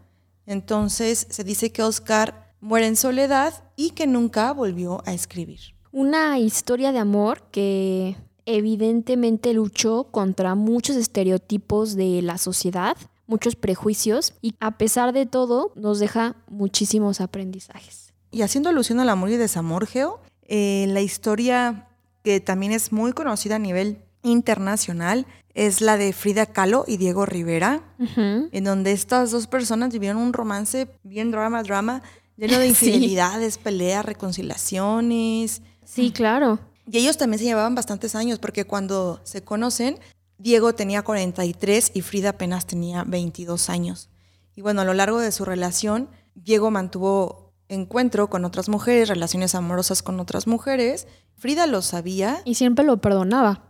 Entonces 0.47 1.27
se 1.31 1.45
dice 1.45 1.73
que 1.73 1.83
Oscar 1.83 2.48
muere 2.61 2.87
en 2.87 2.97
soledad 2.97 3.55
y 3.77 3.91
que 3.91 4.07
nunca 4.07 4.53
volvió 4.53 5.03
a 5.07 5.13
escribir. 5.13 5.61
Una 5.93 6.39
historia 6.39 6.93
de 6.93 6.99
amor 6.99 7.43
que 7.51 8.17
evidentemente 8.47 9.53
luchó 9.53 10.05
contra 10.05 10.55
muchos 10.55 10.97
estereotipos 10.97 11.95
de 11.95 12.23
la 12.23 12.39
sociedad, 12.39 12.97
muchos 13.27 13.57
prejuicios 13.57 14.35
y 14.41 14.55
a 14.61 14.79
pesar 14.79 15.13
de 15.13 15.27
todo 15.27 15.73
nos 15.77 15.99
deja 15.99 16.37
muchísimos 16.49 17.21
aprendizajes. 17.21 18.13
Y 18.31 18.43
haciendo 18.43 18.71
alusión 18.71 19.01
al 19.01 19.09
amor 19.09 19.31
y 19.31 19.37
desamor, 19.37 19.87
Geo, 19.87 20.21
eh, 20.43 20.87
la 20.89 21.01
historia 21.01 21.89
que 22.23 22.41
también 22.41 22.73
es 22.73 22.93
muy 22.93 23.13
conocida 23.13 23.57
a 23.57 23.59
nivel 23.59 23.99
internacional 24.23 25.27
es 25.55 25.81
la 25.81 25.97
de 25.97 26.13
Frida 26.13 26.47
Kahlo 26.47 26.85
y 26.87 26.97
Diego 26.97 27.27
Rivera, 27.27 27.83
en 28.17 28.65
donde 28.65 28.93
estas 28.93 29.31
dos 29.31 29.47
personas 29.47 29.93
vivieron 29.93 30.19
un 30.19 30.33
romance 30.33 30.89
bien 31.03 31.31
drama, 31.31 31.63
drama, 31.63 32.03
lleno 32.39 32.59
de 32.59 32.65
Sí. 32.75 32.87
infidelidades, 32.87 33.59
peleas, 33.59 34.05
reconciliaciones. 34.07 35.63
Sí, 35.85 36.11
claro. 36.11 36.59
Y 36.91 36.99
ellos 36.99 37.17
también 37.19 37.39
se 37.39 37.45
llevaban 37.45 37.75
bastantes 37.75 38.15
años, 38.15 38.39
porque 38.39 38.65
cuando 38.65 39.21
se 39.25 39.43
conocen, 39.45 39.99
Diego 40.39 40.75
tenía 40.75 41.03
43 41.03 41.91
y 41.95 42.01
Frida 42.03 42.31
apenas 42.31 42.67
tenía 42.67 43.05
22 43.05 43.69
años. 43.69 44.09
Y 44.55 44.63
bueno, 44.63 44.81
a 44.81 44.85
lo 44.85 44.95
largo 44.95 45.19
de 45.21 45.33
su 45.33 45.45
relación, 45.45 46.09
Diego 46.35 46.71
mantuvo 46.71 47.53
encuentro 47.69 48.31
con 48.31 48.45
otras 48.45 48.69
mujeres, 48.69 49.09
relaciones 49.09 49.55
amorosas 49.55 50.03
con 50.03 50.19
otras 50.21 50.47
mujeres. 50.47 51.07
Frida 51.37 51.67
lo 51.67 51.83
sabía, 51.83 52.41
Y 52.45 52.55
siempre 52.55 52.85
lo 52.85 52.97
perdonaba. 53.01 53.65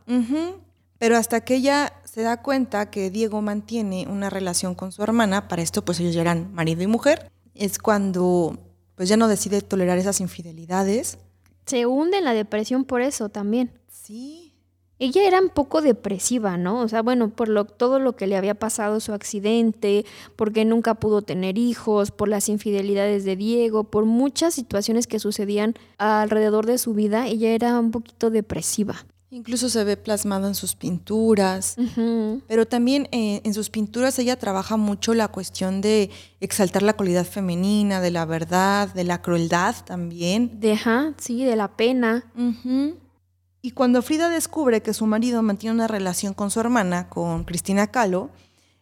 pero 0.98 1.16
hasta 1.16 1.40
que 1.40 1.56
ella 1.56 1.92
se 2.04 2.22
da 2.22 2.42
cuenta 2.42 2.90
que 2.90 3.10
Diego 3.10 3.42
mantiene 3.42 4.06
una 4.08 4.30
relación 4.30 4.74
con 4.74 4.92
su 4.92 5.02
hermana, 5.02 5.48
para 5.48 5.62
esto 5.62 5.84
pues 5.84 5.98
ellos 6.00 6.14
ya 6.14 6.20
eran 6.22 6.52
marido 6.54 6.82
y 6.82 6.86
mujer, 6.86 7.30
es 7.58 7.78
cuando 7.78 8.56
pues 8.94 9.08
ya 9.08 9.16
no 9.16 9.28
decide 9.28 9.60
tolerar 9.60 9.98
esas 9.98 10.20
infidelidades. 10.20 11.18
Se 11.66 11.86
hunde 11.86 12.18
en 12.18 12.24
la 12.24 12.32
depresión 12.34 12.84
por 12.84 13.00
eso 13.00 13.28
también. 13.28 13.70
Sí, 13.90 14.54
Ella 14.98 15.24
era 15.28 15.40
un 15.40 15.50
poco 15.50 15.80
depresiva, 15.80 16.56
¿no? 16.56 16.80
O 16.80 16.88
sea, 16.88 17.02
bueno, 17.02 17.30
por 17.30 17.48
lo, 17.48 17.64
todo 17.64 18.00
lo 18.00 18.16
que 18.16 18.26
le 18.26 18.36
había 18.36 18.56
pasado, 18.56 18.98
su 18.98 19.12
accidente, 19.12 20.04
porque 20.34 20.64
nunca 20.64 20.94
pudo 20.94 21.22
tener 21.22 21.58
hijos, 21.58 22.10
por 22.10 22.28
las 22.28 22.48
infidelidades 22.48 23.24
de 23.24 23.36
Diego, 23.36 23.84
por 23.84 24.04
muchas 24.06 24.54
situaciones 24.54 25.06
que 25.06 25.20
sucedían 25.20 25.74
alrededor 25.98 26.66
de 26.66 26.78
su 26.78 26.94
vida, 26.94 27.28
ella 27.28 27.50
era 27.50 27.78
un 27.78 27.92
poquito 27.92 28.30
depresiva. 28.30 29.06
Incluso 29.30 29.68
se 29.68 29.84
ve 29.84 29.98
plasmado 29.98 30.48
en 30.48 30.54
sus 30.54 30.74
pinturas, 30.74 31.76
pero 32.46 32.66
también 32.66 33.08
eh, 33.12 33.42
en 33.44 33.52
sus 33.52 33.68
pinturas 33.68 34.18
ella 34.18 34.38
trabaja 34.38 34.78
mucho 34.78 35.12
la 35.12 35.28
cuestión 35.28 35.82
de 35.82 36.08
exaltar 36.40 36.82
la 36.82 36.94
cualidad 36.94 37.26
femenina, 37.26 38.00
de 38.00 38.10
la 38.10 38.24
verdad, 38.24 38.88
de 38.94 39.04
la 39.04 39.20
crueldad 39.20 39.76
también. 39.84 40.58
De, 40.60 40.72
ajá, 40.72 41.12
sí, 41.18 41.44
de 41.44 41.56
la 41.56 41.76
pena. 41.76 42.24
Y 43.60 43.72
cuando 43.72 44.00
Frida 44.00 44.30
descubre 44.30 44.80
que 44.80 44.94
su 44.94 45.04
marido 45.04 45.42
mantiene 45.42 45.74
una 45.74 45.88
relación 45.88 46.32
con 46.32 46.50
su 46.50 46.60
hermana, 46.60 47.10
con 47.10 47.44
Cristina 47.44 47.88
Kahlo, 47.88 48.30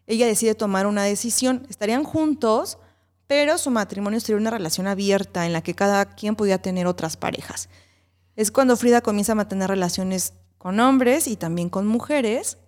ella 0.06 0.28
decide 0.28 0.54
tomar 0.54 0.86
una 0.86 1.02
decisión. 1.02 1.66
Estarían 1.68 2.04
juntos, 2.04 2.78
pero 3.26 3.58
su 3.58 3.72
matrimonio 3.72 4.20
sería 4.20 4.40
una 4.40 4.50
relación 4.50 4.86
abierta 4.86 5.44
en 5.44 5.52
la 5.52 5.62
que 5.62 5.74
cada 5.74 6.04
quien 6.04 6.36
podía 6.36 6.58
tener 6.58 6.86
otras 6.86 7.16
parejas. 7.16 7.68
Es 8.36 8.50
cuando 8.50 8.76
Frida 8.76 9.00
comienza 9.00 9.32
a 9.32 9.36
mantener 9.36 9.68
relaciones 9.68 10.34
con 10.58 10.78
hombres 10.78 11.26
y 11.26 11.36
también 11.36 11.68
con 11.68 11.86
mujeres. 11.86 12.58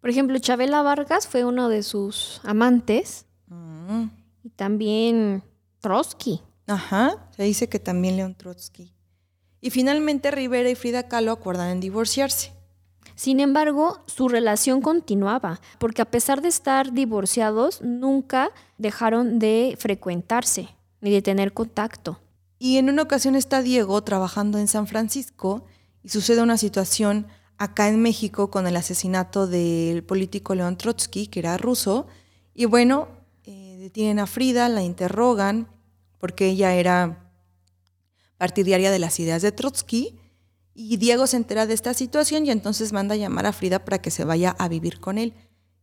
Por 0.00 0.10
ejemplo, 0.10 0.38
Chabela 0.38 0.82
Vargas 0.82 1.26
fue 1.26 1.44
uno 1.44 1.68
de 1.68 1.82
sus 1.82 2.40
amantes 2.44 3.26
Mm, 3.52 4.08
y 4.44 4.50
también 4.50 5.42
Trotsky. 5.80 6.40
Ajá, 6.66 7.28
se 7.36 7.42
dice 7.42 7.68
que 7.68 7.78
también 7.78 8.16
León 8.16 8.34
Trotsky. 8.34 8.92
Y 9.60 9.70
finalmente 9.70 10.30
Rivera 10.30 10.70
y 10.70 10.74
Frida 10.74 11.08
Kahlo 11.08 11.32
acuerdan 11.32 11.70
en 11.70 11.80
divorciarse. 11.80 12.52
Sin 13.14 13.40
embargo, 13.40 14.02
su 14.06 14.28
relación 14.28 14.80
continuaba, 14.80 15.60
porque 15.78 16.02
a 16.02 16.10
pesar 16.10 16.40
de 16.40 16.48
estar 16.48 16.92
divorciados, 16.92 17.82
nunca 17.82 18.50
dejaron 18.78 19.38
de 19.38 19.76
frecuentarse 19.78 20.68
ni 21.00 21.10
de 21.10 21.20
tener 21.20 21.52
contacto. 21.52 22.20
Y 22.64 22.78
en 22.78 22.88
una 22.88 23.02
ocasión 23.02 23.34
está 23.34 23.60
Diego 23.60 24.04
trabajando 24.04 24.56
en 24.56 24.68
San 24.68 24.86
Francisco 24.86 25.64
y 26.04 26.10
sucede 26.10 26.42
una 26.42 26.56
situación 26.56 27.26
acá 27.58 27.88
en 27.88 28.00
México 28.00 28.52
con 28.52 28.68
el 28.68 28.76
asesinato 28.76 29.48
del 29.48 30.04
político 30.04 30.54
León 30.54 30.78
Trotsky, 30.78 31.26
que 31.26 31.40
era 31.40 31.58
ruso. 31.58 32.06
Y 32.54 32.66
bueno, 32.66 33.08
eh, 33.42 33.78
detienen 33.80 34.20
a 34.20 34.28
Frida, 34.28 34.68
la 34.68 34.84
interrogan, 34.84 35.66
porque 36.18 36.46
ella 36.46 36.72
era 36.74 37.32
partidaria 38.38 38.92
de 38.92 39.00
las 39.00 39.18
ideas 39.18 39.42
de 39.42 39.50
Trotsky. 39.50 40.20
Y 40.72 40.98
Diego 40.98 41.26
se 41.26 41.38
entera 41.38 41.66
de 41.66 41.74
esta 41.74 41.94
situación 41.94 42.46
y 42.46 42.52
entonces 42.52 42.92
manda 42.92 43.14
a 43.14 43.18
llamar 43.18 43.46
a 43.46 43.52
Frida 43.52 43.84
para 43.84 44.00
que 44.00 44.12
se 44.12 44.22
vaya 44.22 44.54
a 44.56 44.68
vivir 44.68 45.00
con 45.00 45.18
él. 45.18 45.34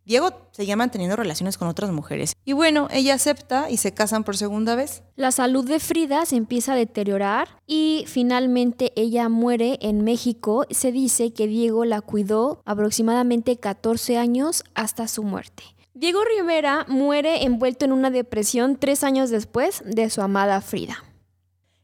Diego 0.10 0.32
seguía 0.54 0.76
manteniendo 0.76 1.16
relaciones 1.16 1.60
con 1.60 1.68
otras 1.68 1.92
mujeres. 1.92 2.34
Y 2.44 2.54
bueno, 2.54 2.88
ella 2.90 3.14
acepta 3.14 3.70
y 3.70 3.78
se 3.78 3.94
casan 3.94 4.24
por 4.24 4.36
segunda 4.36 4.74
vez. 4.74 5.04
La 5.16 5.32
salud 5.32 5.64
de 5.70 5.80
Frida 5.80 6.26
se 6.26 6.36
empieza 6.36 6.74
a 6.74 6.76
deteriorar 6.76 7.60
y 7.68 8.06
finalmente 8.08 8.92
ella 8.96 9.30
muere 9.30 9.78
en 9.84 10.04
México. 10.04 10.66
Se 10.72 10.92
dice 10.92 11.32
que 11.32 11.46
Diego 11.46 11.86
la 11.86 12.02
cuidó 12.02 12.64
aproximadamente 12.66 13.58
14 13.58 14.18
años 14.18 14.64
hasta 14.74 15.08
su 15.08 15.22
muerte. 15.22 15.62
Diego 15.94 16.22
Rivera 16.26 16.88
muere 16.88 17.44
envuelto 17.44 17.86
en 17.86 17.92
una 17.92 18.10
depresión 18.10 18.78
tres 18.78 19.04
años 19.04 19.30
después 19.30 19.84
de 19.86 20.10
su 20.10 20.24
amada 20.24 20.60
Frida. 20.62 21.04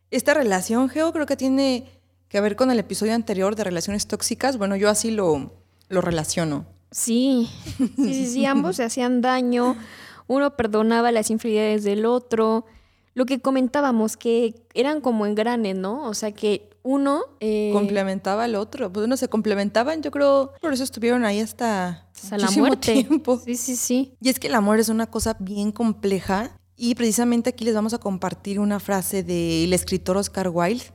Esta 0.09 0.33
relación, 0.33 0.89
Geo, 0.89 1.13
creo 1.13 1.27
que 1.27 1.37
tiene 1.37 2.01
que 2.27 2.41
ver 2.41 2.55
con 2.55 2.71
el 2.71 2.79
episodio 2.79 3.13
anterior 3.13 3.55
de 3.55 3.65
relaciones 3.65 4.07
tóxicas. 4.07 4.57
Bueno, 4.57 4.75
yo 4.75 4.89
así 4.89 5.11
lo, 5.11 5.53
lo 5.89 6.01
relaciono. 6.01 6.65
Sí, 6.95 7.49
sí, 7.77 7.93
sí, 7.97 8.25
sí, 8.27 8.45
ambos 8.45 8.77
se 8.77 8.83
hacían 8.85 9.19
daño, 9.19 9.75
uno 10.27 10.55
perdonaba 10.55 11.11
las 11.11 11.29
infidelidades 11.29 11.83
del 11.83 12.05
otro. 12.05 12.65
Lo 13.15 13.25
que 13.25 13.41
comentábamos, 13.41 14.15
que 14.15 14.55
eran 14.73 15.01
como 15.01 15.25
engranes, 15.25 15.75
¿no? 15.75 16.07
O 16.07 16.13
sea, 16.13 16.31
que 16.31 16.69
uno 16.83 17.23
eh, 17.41 17.71
complementaba 17.73 18.45
al 18.45 18.55
otro. 18.55 18.93
Pues 18.93 19.05
uno 19.05 19.17
se 19.17 19.27
complementaban, 19.27 20.01
yo 20.03 20.09
creo, 20.09 20.53
por 20.61 20.71
eso 20.71 20.85
estuvieron 20.85 21.25
ahí 21.25 21.41
hasta, 21.41 22.07
hasta 22.15 22.37
la 22.37 22.49
muerte. 22.51 23.03
tiempo. 23.03 23.41
Sí, 23.43 23.55
sí, 23.55 23.75
sí. 23.75 24.13
Y 24.21 24.29
es 24.29 24.39
que 24.39 24.47
el 24.47 24.55
amor 24.55 24.79
es 24.79 24.87
una 24.87 25.07
cosa 25.07 25.35
bien 25.37 25.73
compleja 25.73 26.57
y 26.77 26.95
precisamente 26.95 27.49
aquí 27.49 27.65
les 27.65 27.75
vamos 27.75 27.93
a 27.93 27.97
compartir 27.97 28.61
una 28.61 28.79
frase 28.79 29.21
del 29.21 29.73
escritor 29.73 30.15
Oscar 30.15 30.47
Wilde 30.47 30.85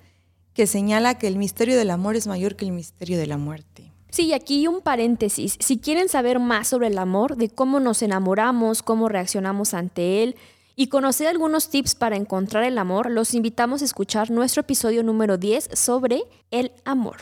que 0.55 0.67
señala 0.67 1.19
que 1.19 1.29
el 1.29 1.37
misterio 1.37 1.77
del 1.77 1.91
amor 1.91 2.17
es 2.17 2.27
mayor 2.27 2.57
que 2.57 2.65
el 2.65 2.73
misterio 2.73 3.19
de 3.19 3.27
la 3.27 3.37
muerte. 3.37 3.90
Sí, 4.11 4.27
y 4.27 4.33
aquí 4.33 4.67
un 4.67 4.81
paréntesis. 4.81 5.57
Si 5.61 5.79
quieren 5.79 6.09
saber 6.09 6.39
más 6.39 6.69
sobre 6.69 6.89
el 6.89 6.99
amor, 6.99 7.37
de 7.37 7.49
cómo 7.49 7.81
nos 7.81 8.03
enamoramos, 8.03 8.83
cómo 8.83 9.09
reaccionamos 9.09 9.75
ante 9.75 10.23
él 10.23 10.37
y 10.77 10.89
conocer 10.89 11.27
algunos 11.27 11.69
tips 11.69 11.95
para 11.95 12.17
encontrar 12.17 12.65
el 12.65 12.79
amor, 12.79 13.11
los 13.11 13.35
invitamos 13.35 13.83
a 13.83 13.85
escuchar 13.85 14.31
nuestro 14.31 14.61
episodio 14.63 15.03
número 15.03 15.37
10 15.37 15.71
sobre 15.75 16.23
el 16.51 16.73
amor. 16.85 17.17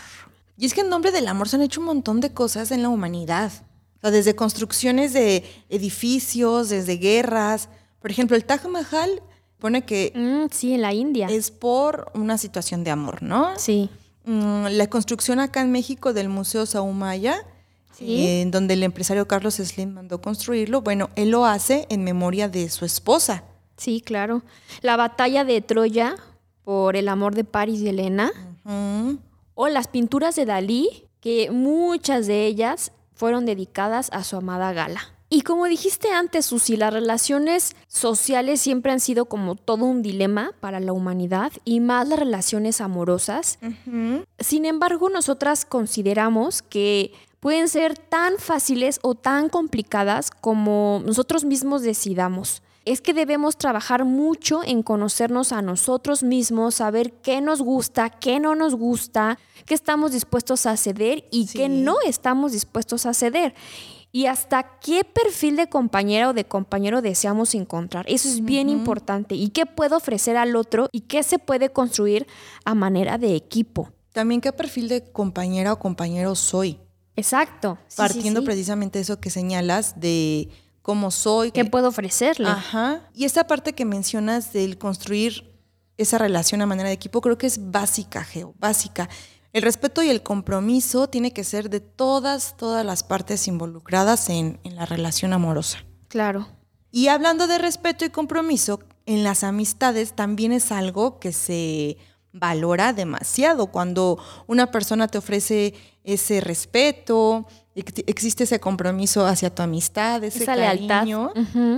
Y 0.56 0.66
es 0.66 0.74
que 0.74 0.80
en 0.80 0.88
nombre 0.88 1.12
del 1.12 1.28
amor 1.28 1.48
se 1.48 1.56
han 1.56 1.62
hecho 1.62 1.80
un 1.80 1.86
montón 1.86 2.20
de 2.20 2.32
cosas 2.32 2.70
en 2.70 2.82
la 2.82 2.88
humanidad. 2.88 3.52
O 3.98 4.00
sea, 4.00 4.10
desde 4.10 4.34
construcciones 4.36 5.12
de 5.12 5.44
edificios, 5.68 6.68
desde 6.68 6.96
guerras. 6.96 7.68
Por 8.00 8.10
ejemplo, 8.10 8.36
el 8.36 8.44
Taj 8.44 8.66
Mahal 8.68 9.22
pone 9.58 9.84
que 9.84 10.12
Mm, 10.14 10.52
sí, 10.52 10.72
en 10.74 10.82
la 10.82 10.92
India. 10.92 11.26
es 11.28 11.50
por 11.50 12.10
una 12.14 12.38
situación 12.38 12.84
de 12.84 12.90
amor, 12.92 13.22
¿no? 13.22 13.58
Sí. 13.58 13.90
Mm, 14.28 14.66
la 14.72 14.86
construcción 14.88 15.40
acá 15.40 15.62
en 15.62 15.72
México 15.72 16.12
del 16.12 16.28
Museo 16.28 16.66
Sahumaya, 16.66 17.36
Sí. 17.94 18.26
eh, 18.26 18.42
en 18.42 18.50
donde 18.50 18.74
el 18.74 18.82
empresario 18.82 19.26
Carlos 19.26 19.54
Slim 19.54 19.94
mandó 19.94 20.20
construirlo, 20.20 20.82
bueno, 20.82 21.08
él 21.16 21.30
lo 21.30 21.46
hace 21.46 21.86
en 21.88 22.04
memoria 22.04 22.48
de 22.50 22.68
su 22.68 22.84
esposa. 22.84 23.42
Sí, 23.78 24.02
claro. 24.02 24.42
La 24.82 24.96
batalla 24.96 25.44
de 25.44 25.60
Troya 25.62 26.14
por 26.62 26.94
el 26.94 27.08
amor 27.08 27.34
de 27.34 27.44
Paris 27.44 27.80
y 27.80 27.88
Helena. 27.88 28.30
Mm, 28.64 29.14
O 29.54 29.66
las 29.68 29.88
pinturas 29.88 30.36
de 30.36 30.44
Dalí, 30.44 31.08
que 31.20 31.50
muchas 31.50 32.26
de 32.28 32.44
ellas 32.46 32.92
fueron 33.14 33.46
dedicadas 33.46 34.10
a 34.12 34.22
su 34.24 34.36
amada 34.36 34.72
Gala. 34.72 35.00
Y 35.30 35.42
como 35.42 35.66
dijiste 35.66 36.10
antes, 36.10 36.46
Susi, 36.46 36.76
las 36.76 36.92
relaciones 36.92 37.76
sociales 37.86 38.62
siempre 38.62 38.92
han 38.92 39.00
sido 39.00 39.26
como 39.26 39.56
todo 39.56 39.84
un 39.84 40.00
dilema 40.00 40.52
para 40.60 40.80
la 40.80 40.94
humanidad 40.94 41.52
y 41.66 41.80
más 41.80 42.08
las 42.08 42.18
relaciones 42.18 42.80
amorosas. 42.80 43.58
Sin 44.38 44.64
embargo, 44.64 45.10
nosotras 45.10 45.66
consideramos 45.66 46.62
que 46.62 47.12
pueden 47.40 47.68
ser 47.68 47.98
tan 47.98 48.38
fáciles 48.38 49.00
o 49.02 49.14
tan 49.14 49.50
complicadas 49.50 50.30
como 50.30 51.02
nosotros 51.04 51.44
mismos 51.44 51.82
decidamos. 51.82 52.62
Es 52.86 53.02
que 53.02 53.12
debemos 53.12 53.58
trabajar 53.58 54.06
mucho 54.06 54.62
en 54.64 54.82
conocernos 54.82 55.52
a 55.52 55.60
nosotros 55.60 56.22
mismos, 56.22 56.76
saber 56.76 57.12
qué 57.12 57.42
nos 57.42 57.60
gusta, 57.60 58.08
qué 58.08 58.40
no 58.40 58.54
nos 58.54 58.74
gusta, 58.74 59.38
qué 59.66 59.74
estamos 59.74 60.12
dispuestos 60.12 60.64
a 60.64 60.74
ceder 60.78 61.28
y 61.30 61.48
qué 61.48 61.68
no 61.68 61.96
estamos 62.06 62.52
dispuestos 62.52 63.04
a 63.04 63.12
ceder. 63.12 63.54
Y 64.10 64.26
hasta 64.26 64.78
qué 64.80 65.04
perfil 65.04 65.56
de 65.56 65.68
compañera 65.68 66.30
o 66.30 66.32
de 66.32 66.44
compañero 66.46 67.02
deseamos 67.02 67.54
encontrar. 67.54 68.06
Eso 68.08 68.28
es 68.28 68.42
bien 68.42 68.68
importante. 68.70 69.34
Y 69.34 69.50
qué 69.50 69.66
puedo 69.66 69.96
ofrecer 69.98 70.36
al 70.36 70.56
otro 70.56 70.88
y 70.92 71.02
qué 71.02 71.22
se 71.22 71.38
puede 71.38 71.70
construir 71.70 72.26
a 72.64 72.74
manera 72.74 73.18
de 73.18 73.36
equipo. 73.36 73.90
También 74.12 74.40
qué 74.40 74.52
perfil 74.52 74.88
de 74.88 75.12
compañera 75.12 75.74
o 75.74 75.78
compañero 75.78 76.34
soy. 76.34 76.80
Exacto. 77.16 77.78
Sí, 77.82 77.84
sí, 77.88 77.96
Partiendo 77.98 78.40
sí. 78.40 78.46
precisamente 78.46 78.98
de 78.98 79.02
eso 79.02 79.20
que 79.20 79.28
señalas 79.28 80.00
de 80.00 80.48
cómo 80.82 81.10
soy. 81.10 81.50
¿Qué 81.50 81.64
puedo 81.66 81.88
ofrecerle? 81.88 82.48
Ajá. 82.48 83.10
Y 83.12 83.24
esta 83.24 83.46
parte 83.46 83.74
que 83.74 83.84
mencionas 83.84 84.52
del 84.52 84.78
construir 84.78 85.52
esa 85.98 86.16
relación 86.16 86.62
a 86.62 86.66
manera 86.66 86.88
de 86.88 86.94
equipo, 86.94 87.20
creo 87.20 87.36
que 87.36 87.46
es 87.46 87.70
básica, 87.70 88.24
Geo, 88.24 88.54
básica. 88.58 89.08
El 89.58 89.64
respeto 89.64 90.02
y 90.04 90.08
el 90.08 90.22
compromiso 90.22 91.08
tiene 91.08 91.32
que 91.32 91.42
ser 91.42 91.68
de 91.68 91.80
todas, 91.80 92.56
todas 92.56 92.86
las 92.86 93.02
partes 93.02 93.48
involucradas 93.48 94.28
en, 94.30 94.60
en 94.62 94.76
la 94.76 94.86
relación 94.86 95.32
amorosa. 95.32 95.78
Claro. 96.06 96.46
Y 96.92 97.08
hablando 97.08 97.48
de 97.48 97.58
respeto 97.58 98.04
y 98.04 98.10
compromiso, 98.10 98.78
en 99.04 99.24
las 99.24 99.42
amistades 99.42 100.12
también 100.14 100.52
es 100.52 100.70
algo 100.70 101.18
que 101.18 101.32
se 101.32 101.96
valora 102.32 102.92
demasiado. 102.92 103.66
Cuando 103.66 104.18
una 104.46 104.70
persona 104.70 105.08
te 105.08 105.18
ofrece 105.18 105.74
ese 106.04 106.40
respeto, 106.40 107.46
ex- 107.74 108.04
existe 108.06 108.44
ese 108.44 108.60
compromiso 108.60 109.26
hacia 109.26 109.52
tu 109.52 109.62
amistad, 109.62 110.22
ese 110.22 110.44
Esa 110.44 110.54
lealtad. 110.54 110.98
cariño, 111.00 111.32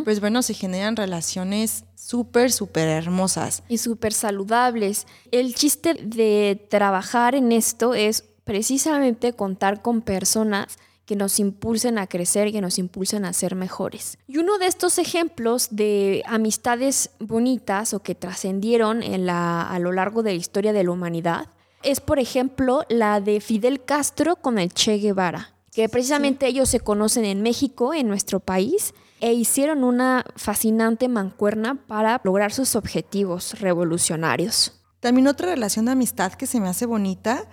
pues 0.05 0.21
bueno, 0.21 0.43
se 0.43 0.53
generan 0.55 0.97
relaciones 0.97 1.85
súper, 2.11 2.51
súper 2.51 2.89
hermosas. 2.89 3.63
Y 3.69 3.79
súper 3.79 4.13
saludables. 4.13 5.07
El 5.31 5.55
chiste 5.55 5.95
de 5.95 6.67
trabajar 6.69 7.37
en 7.37 7.53
esto 7.53 7.95
es 7.95 8.25
precisamente 8.43 9.33
contar 9.33 9.81
con 9.81 10.03
personas 10.03 10.79
que 11.07 11.15
nos 11.15 11.39
impulsen 11.39 11.99
a 11.99 12.09
crecer, 12.09 12.51
que 12.51 12.61
nos 12.61 12.79
impulsen 12.79 13.25
a 13.25 13.33
ser 13.33 13.55
mejores. 13.55 14.19
Y 14.27 14.39
uno 14.39 14.59
de 14.59 14.67
estos 14.67 14.99
ejemplos 14.99 15.69
de 15.71 16.25
amistades 16.27 17.11
bonitas 17.21 17.95
o 17.95 18.01
que 18.01 18.17
trascendieron 18.17 19.03
a 19.29 19.79
lo 19.79 19.93
largo 19.93 20.25
de 20.25 20.33
la 20.33 20.37
historia 20.37 20.73
de 20.73 20.83
la 20.83 20.91
humanidad 20.91 21.49
es, 21.85 22.01
por 22.01 22.19
ejemplo, 22.19 22.85
la 22.89 23.21
de 23.21 23.41
Fidel 23.41 23.85
Castro 23.85 24.37
con 24.37 24.59
el 24.59 24.73
Che 24.73 24.99
Guevara, 24.99 25.55
que 25.73 25.89
precisamente 25.89 26.49
ellos 26.49 26.69
se 26.69 26.81
conocen 26.81 27.25
en 27.25 27.43
México, 27.43 27.95
en 27.95 28.09
nuestro 28.09 28.41
país, 28.41 28.95
e 29.21 29.33
hicieron 29.33 29.85
una 29.85 30.25
fascinante 30.37 31.09
mancuerna 31.09 31.87
para 31.87 32.21
lograr 32.25 32.53
sus 32.53 32.77
objetivos 32.77 33.61
revolucionarios. 33.61 34.81
También 35.01 35.29
otra 35.29 35.49
relación 35.49 35.87
de 35.87 35.93
amistad 35.93 36.33
que 36.33 36.47
se 36.47 36.61
me 36.61 36.69
hace 36.69 36.87
bonita 36.87 37.49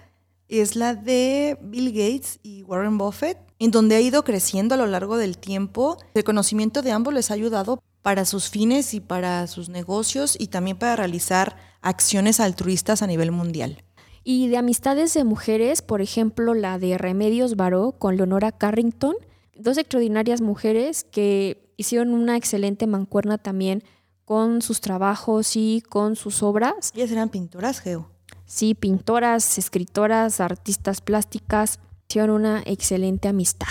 es 0.47 0.75
la 0.75 0.95
de 0.95 1.57
Bill 1.61 1.91
Gates 1.91 2.39
y 2.41 2.63
Warren 2.63 2.97
Buffett, 2.97 3.37
en 3.59 3.71
donde 3.71 3.95
ha 3.95 4.01
ido 4.01 4.23
creciendo 4.23 4.75
a 4.75 4.77
lo 4.77 4.87
largo 4.87 5.17
del 5.17 5.37
tiempo. 5.37 5.97
El 6.13 6.23
conocimiento 6.23 6.81
de 6.81 6.91
ambos 6.91 7.13
les 7.13 7.31
ha 7.31 7.33
ayudado 7.33 7.81
para 8.01 8.25
sus 8.25 8.49
fines 8.49 8.93
y 8.93 9.01
para 9.01 9.45
sus 9.47 9.69
negocios 9.69 10.37
y 10.39 10.47
también 10.47 10.77
para 10.77 10.95
realizar 10.95 11.57
acciones 11.81 12.39
altruistas 12.39 13.01
a 13.01 13.07
nivel 13.07 13.31
mundial. 13.31 13.83
Y 14.23 14.47
de 14.49 14.57
amistades 14.57 15.13
de 15.13 15.23
mujeres, 15.23 15.81
por 15.81 16.01
ejemplo, 16.01 16.53
la 16.53 16.79
de 16.79 16.97
Remedios 16.97 17.55
Baró 17.55 17.93
con 17.93 18.17
Leonora 18.17 18.51
Carrington, 18.51 19.15
dos 19.59 19.77
extraordinarias 19.77 20.41
mujeres 20.41 21.03
que 21.03 21.71
hicieron 21.77 22.13
una 22.13 22.37
excelente 22.37 22.87
mancuerna 22.87 23.37
también 23.37 23.83
con 24.25 24.61
sus 24.61 24.81
trabajos 24.81 25.55
y 25.55 25.83
con 25.87 26.15
sus 26.15 26.43
obras. 26.43 26.91
Ellas 26.95 27.11
eran 27.11 27.29
pintoras, 27.29 27.79
Geo. 27.79 28.09
Sí, 28.45 28.73
pintoras, 28.73 29.57
escritoras, 29.57 30.39
artistas 30.39 31.01
plásticas, 31.01 31.79
hicieron 32.09 32.31
una 32.31 32.61
excelente 32.65 33.27
amistad. 33.27 33.67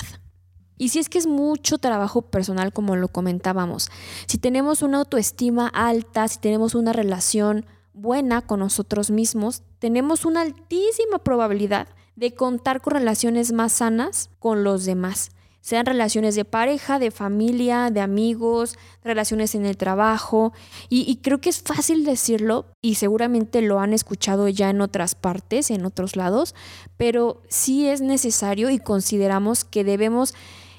Y 0.79 0.91
si 0.91 0.99
es 0.99 1.09
que 1.09 1.19
es 1.19 1.27
mucho 1.27 1.79
trabajo 1.79 2.23
personal, 2.23 2.73
como 2.73 2.97
lo 2.97 3.09
comentábamos, 3.09 3.89
si 4.27 4.39
tenemos 4.39 4.83
una 4.83 4.99
autoestima 4.99 5.69
alta, 5.69 6.29
si 6.29 6.39
tenemos 6.39 6.75
una 6.75 6.93
relación 6.93 7.65
buena 7.95 8.43
con 8.43 8.61
nosotros 8.61 9.11
mismos, 9.11 9.63
tenemos 9.79 10.27
una 10.27 10.43
altísima 10.43 11.19
probabilidad 11.19 11.89
de 12.15 12.35
contar 12.35 12.83
con 12.83 12.93
relaciones 12.95 13.53
más 13.53 13.73
sanas 13.73 14.31
con 14.39 14.65
los 14.65 14.85
demás. 14.85 15.31
Sean 15.67 15.85
relaciones 15.85 16.37
de 16.37 16.45
pareja, 16.45 17.01
de 17.01 17.11
familia, 17.11 17.91
de 17.91 18.01
amigos, 18.01 18.79
relaciones 19.03 19.57
en 19.57 19.67
el 19.67 19.77
trabajo. 19.77 20.53
Y, 20.89 21.17
creo 21.23 21.41
que 21.41 21.49
es 21.49 21.61
fácil 21.61 22.05
decirlo 22.05 22.67
y 22.81 22.95
seguramente 22.95 23.61
lo 23.63 23.81
han 23.81 23.93
escuchado 23.93 24.47
ya 24.47 24.71
en 24.71 24.81
otras 24.81 25.17
partes, 25.17 25.73
en 25.73 25.85
otros 25.85 26.15
lados, 26.15 26.55
pero 26.97 27.43
sí 27.49 27.89
es 27.89 28.01
necesario 28.01 28.71
y 28.71 28.79
consideramos 28.79 29.65
que 29.65 29.83
debemos 29.83 30.35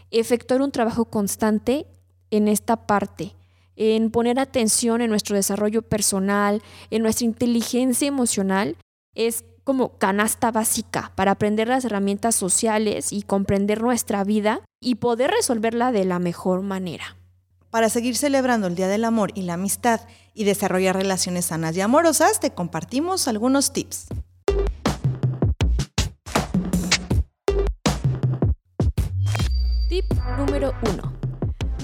efectuar 0.10 0.62
un 0.62 0.72
trabajo 0.72 1.04
constante 1.04 1.86
en 2.32 2.48
esta 2.48 2.88
parte, 2.88 3.36
en 3.76 4.10
poner 4.10 4.40
atención 4.40 5.02
en 5.02 5.10
nuestro 5.10 5.36
desarrollo 5.36 5.82
personal, 5.82 6.62
en 6.92 7.02
nuestra 7.02 7.26
inteligencia 7.26 8.08
emocional. 8.08 8.78
Es 9.16 9.44
como 9.68 9.98
canasta 9.98 10.50
básica 10.50 11.12
para 11.16 11.32
aprender 11.32 11.68
las 11.68 11.84
herramientas 11.84 12.36
sociales 12.36 13.12
y 13.12 13.24
comprender 13.24 13.82
nuestra 13.82 14.24
vida 14.24 14.62
y 14.80 14.96
poder 14.96 15.30
resolverla 15.32 15.92
de 15.92 16.06
la 16.06 16.20
mejor 16.20 16.62
manera. 16.62 17.18
Para 17.70 17.90
seguir 17.90 18.16
celebrando 18.16 18.68
el 18.68 18.76
Día 18.76 18.88
del 18.88 19.04
Amor 19.04 19.34
y 19.36 19.42
la 19.42 19.56
Amistad 19.56 20.00
y 20.34 20.46
desarrollar 20.46 20.96
relaciones 20.96 21.48
sanas 21.48 21.76
y 21.76 21.82
amorosas, 21.82 22.40
te 22.40 22.52
compartimos 22.52 23.28
algunos 23.28 23.74
tips. 23.74 24.06
Tip 29.90 30.06
número 30.38 30.74
1. 30.94 31.17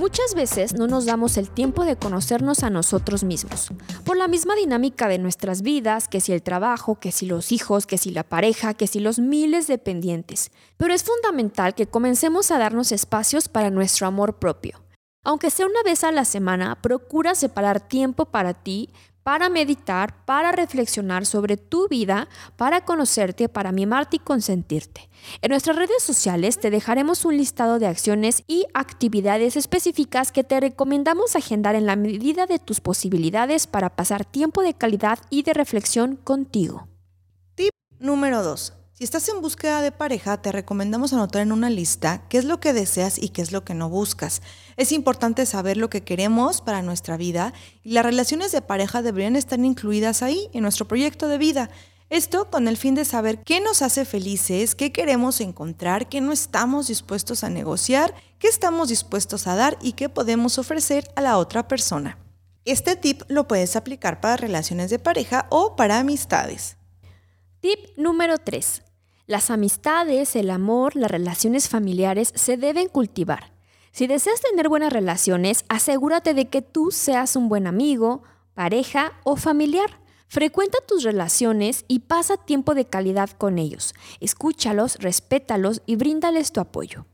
Muchas 0.04 0.36
veces 0.36 0.74
no 0.74 0.88
nos 0.88 1.06
damos 1.06 1.38
el 1.38 1.50
tiempo 1.50 1.86
de 1.86 1.96
conocernos 1.96 2.63
a 2.63 2.70
nosotros 2.70 3.24
mismos, 3.24 3.70
por 4.04 4.18
la 4.18 4.28
misma 4.28 4.54
dinámica 4.54 5.08
de 5.08 5.18
nuestras 5.18 5.62
vidas, 5.62 6.10
que 6.10 6.20
si 6.20 6.34
el 6.34 6.44
trabajo, 6.44 7.00
que 7.00 7.13
si 7.13 7.26
los 7.26 7.54
hijos, 7.54 7.88
que 7.88 7.98
si 7.98 8.12
la 8.12 8.24
pareja, 8.24 8.74
que 8.74 8.86
si 8.86 9.00
los 9.00 9.20
miles 9.20 9.68
de 9.68 9.78
pendientes. 9.78 10.52
Pero 10.76 10.94
es 10.94 11.06
fundamental 11.06 11.74
que 11.74 11.88
comencemos 11.88 12.52
a 12.52 12.58
darnos 12.58 12.92
espacios 12.92 13.48
para 13.48 13.70
nuestro 13.70 14.06
amor 14.06 14.39
propio. 14.39 14.82
Aunque 15.24 15.50
sea 15.50 15.68
una 15.68 15.82
vez 15.84 16.04
a 16.04 16.12
la 16.12 16.26
semana, 16.26 16.82
procura 16.82 17.34
separar 17.34 17.80
tiempo 17.80 18.26
para 18.26 18.54
ti, 18.54 18.89
para 19.24 19.50
meditar, 19.50 20.26
para 20.26 20.52
reflexionar 20.52 21.26
sobre 21.26 21.58
tu 21.58 21.88
vida, 21.88 22.28
para 22.58 22.86
conocerte, 22.86 23.50
para 23.50 23.72
mimarte 23.72 24.18
y 24.18 24.20
consentirte. 24.20 25.10
En 25.42 25.50
nuestras 25.50 25.76
redes 25.76 26.04
sociales 26.04 26.60
te 26.60 26.70
dejaremos 26.70 27.26
un 27.26 27.38
listado 27.38 27.80
de 27.80 27.88
acciones 27.88 28.44
y 28.48 28.66
actividades 28.74 29.56
específicas 29.56 30.32
que 30.32 30.44
te 30.44 30.60
recomendamos 30.60 31.36
agendar 31.36 31.76
en 31.76 31.86
la 31.86 31.96
medida 31.96 32.46
de 32.46 32.60
tus 32.60 32.82
posibilidades 32.82 33.68
para 33.68 33.90
pasar 33.90 34.26
tiempo 34.26 34.62
de 34.62 34.74
calidad 34.74 35.20
y 35.30 35.44
de 35.44 35.54
reflexión 35.54 36.18
contigo. 36.18 36.88
Tip 37.56 37.72
número 38.00 38.44
2. 38.44 38.83
Si 39.04 39.06
estás 39.06 39.28
en 39.28 39.42
búsqueda 39.42 39.82
de 39.82 39.92
pareja, 39.92 40.42
te 40.42 40.54
recomendamos 40.54 41.12
anotar 41.12 41.42
en 41.42 41.52
una 41.52 41.70
lista 41.70 42.24
qué 42.30 42.38
es 42.38 42.46
lo 42.46 42.62
que 42.62 42.72
deseas 42.72 43.22
y 43.22 43.28
qué 43.28 43.42
es 43.42 43.52
lo 43.52 43.66
que 43.66 43.74
no 43.74 43.89
buscas. 43.89 44.42
Es 44.78 44.94
importante 44.94 45.46
saber 45.46 45.76
lo 45.76 45.89
que 45.89 46.06
queremos 46.06 46.62
para 46.62 46.82
nuestra 46.82 47.18
vida 47.18 47.54
y 47.84 47.92
las 47.92 48.06
relaciones 48.06 48.54
de 48.54 48.62
pareja 48.62 49.02
deberían 49.02 49.36
estar 49.36 49.60
incluidas 49.60 50.24
ahí, 50.24 50.48
en 50.54 50.62
nuestro 50.62 50.88
proyecto 50.88 51.28
de 51.28 51.38
vida. 51.38 51.70
Esto 52.10 52.50
con 52.50 52.70
el 52.70 52.78
fin 52.78 52.96
de 52.96 53.04
saber 53.04 53.39
qué 53.44 53.60
nos 53.60 53.82
hace 53.82 54.06
felices, 54.06 54.74
qué 54.74 54.94
queremos 54.94 55.42
encontrar, 55.42 56.08
qué 56.08 56.22
no 56.22 56.32
estamos 56.32 56.88
dispuestos 56.88 57.44
a 57.44 57.50
negociar, 57.50 58.16
qué 58.39 58.48
estamos 58.48 58.88
dispuestos 58.88 59.48
a 59.48 59.58
dar 59.58 59.78
y 59.82 59.92
qué 59.92 60.08
podemos 60.08 60.58
ofrecer 60.60 61.12
a 61.18 61.22
la 61.22 61.39
otra 61.39 61.68
persona. 61.68 62.18
Este 62.63 62.96
tip 62.96 63.24
lo 63.28 63.50
puedes 63.50 63.76
aplicar 63.76 64.22
para 64.22 64.38
relaciones 64.38 64.89
de 64.89 65.00
pareja 65.00 65.46
o 65.50 65.76
para 65.76 66.00
amistades. 66.00 66.78
Tip 67.60 67.98
número 67.98 68.38
3. 68.38 68.83
Las 69.26 69.50
amistades, 69.52 70.36
el 70.36 70.50
amor, 70.50 70.98
las 70.98 71.10
relaciones 71.10 71.70
familiares 71.70 72.34
se 72.36 72.58
deben 72.58 72.90
cultivar. 72.90 73.54
Si 73.94 74.06
deseas 74.06 74.42
tener 74.42 74.68
buenas 74.68 74.92
relaciones, 74.92 75.64
asegúrate 75.70 76.34
de 76.34 76.50
que 76.50 76.62
tú 76.62 76.92
seas 76.92 77.38
un 77.38 77.48
buen 77.48 77.66
amigo, 77.66 78.24
pareja 78.54 79.14
o 79.24 79.38
familiar. 79.38 80.02
Frecuenta 80.28 80.80
tus 80.86 81.04
relaciones 81.04 81.86
y 81.88 82.00
pasa 82.00 82.36
tiempo 82.36 82.74
de 82.74 82.86
calidad 82.86 83.30
con 83.30 83.60
ellos. 83.60 83.94
Escúchalos, 84.20 84.98
respétalos 84.98 85.84
y 85.86 85.96
bríndales 85.96 86.52
tu 86.52 86.60
apoyo. 86.60 87.06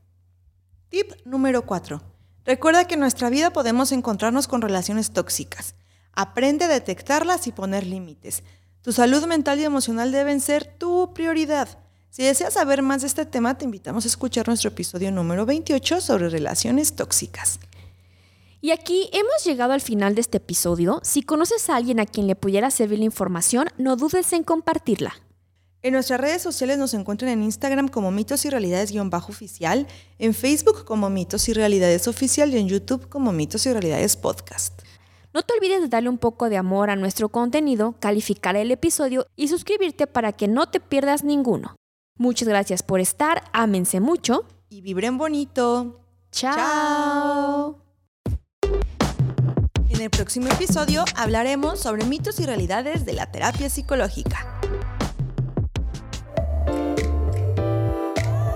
Tip 0.88 1.12
número 1.24 1.64
4. 1.64 2.02
Recuerda 2.44 2.86
que 2.86 2.94
en 2.94 3.00
nuestra 3.00 3.30
vida 3.30 3.52
podemos 3.52 3.92
encontrarnos 3.92 4.48
con 4.48 4.62
relaciones 4.62 5.12
tóxicas. 5.12 5.76
Aprende 6.12 6.64
a 6.64 6.68
detectarlas 6.68 7.46
y 7.46 7.52
poner 7.52 7.86
límites. 7.86 8.42
Tu 8.82 8.92
salud 8.92 9.24
mental 9.26 9.60
y 9.60 9.64
emocional 9.64 10.10
deben 10.10 10.40
ser 10.40 10.64
tu 10.64 11.12
prioridad. 11.14 11.78
Si 12.10 12.24
deseas 12.24 12.54
saber 12.54 12.82
más 12.82 13.02
de 13.02 13.06
este 13.06 13.24
tema, 13.24 13.56
te 13.56 13.64
invitamos 13.64 14.04
a 14.04 14.08
escuchar 14.08 14.48
nuestro 14.48 14.68
episodio 14.68 15.12
número 15.12 15.46
28 15.46 16.00
sobre 16.00 16.28
relaciones 16.28 16.96
tóxicas. 16.96 17.60
Y 18.60 18.72
aquí 18.72 19.08
hemos 19.12 19.44
llegado 19.44 19.74
al 19.74 19.80
final 19.80 20.16
de 20.16 20.20
este 20.20 20.38
episodio. 20.38 21.00
Si 21.04 21.22
conoces 21.22 21.70
a 21.70 21.76
alguien 21.76 22.00
a 22.00 22.06
quien 22.06 22.26
le 22.26 22.34
pudiera 22.34 22.72
servir 22.72 22.98
la 22.98 23.04
información, 23.04 23.68
no 23.78 23.94
dudes 23.94 24.32
en 24.32 24.42
compartirla. 24.42 25.14
En 25.82 25.94
nuestras 25.94 26.20
redes 26.20 26.42
sociales 26.42 26.78
nos 26.78 26.94
encuentran 26.94 27.30
en 27.30 27.44
Instagram 27.44 27.86
como 27.86 28.10
mitos 28.10 28.44
y 28.44 28.50
realidades-oficial, 28.50 29.86
en 30.18 30.34
Facebook 30.34 30.84
como 30.84 31.10
mitos 31.10 31.48
y 31.48 31.52
realidades 31.52 32.08
oficial 32.08 32.52
y 32.52 32.58
en 32.58 32.68
YouTube 32.68 33.08
como 33.08 33.32
mitos 33.32 33.64
y 33.66 33.72
realidades 33.72 34.16
podcast. 34.16 34.82
No 35.32 35.42
te 35.42 35.54
olvides 35.54 35.80
de 35.80 35.88
darle 35.88 36.08
un 36.08 36.18
poco 36.18 36.50
de 36.50 36.56
amor 36.56 36.90
a 36.90 36.96
nuestro 36.96 37.28
contenido, 37.28 37.94
calificar 38.00 38.56
el 38.56 38.72
episodio 38.72 39.28
y 39.36 39.46
suscribirte 39.46 40.08
para 40.08 40.32
que 40.32 40.48
no 40.48 40.68
te 40.68 40.80
pierdas 40.80 41.22
ninguno. 41.22 41.76
Muchas 42.20 42.48
gracias 42.48 42.82
por 42.82 43.00
estar, 43.00 43.44
ámense 43.54 43.98
mucho 43.98 44.44
y 44.68 44.82
vibren 44.82 45.16
bonito. 45.16 46.02
Chao. 46.30 47.78
En 49.88 50.02
el 50.02 50.10
próximo 50.10 50.48
episodio 50.48 51.02
hablaremos 51.16 51.80
sobre 51.80 52.04
mitos 52.04 52.38
y 52.38 52.44
realidades 52.44 53.06
de 53.06 53.14
la 53.14 53.32
terapia 53.32 53.70
psicológica. 53.70 54.60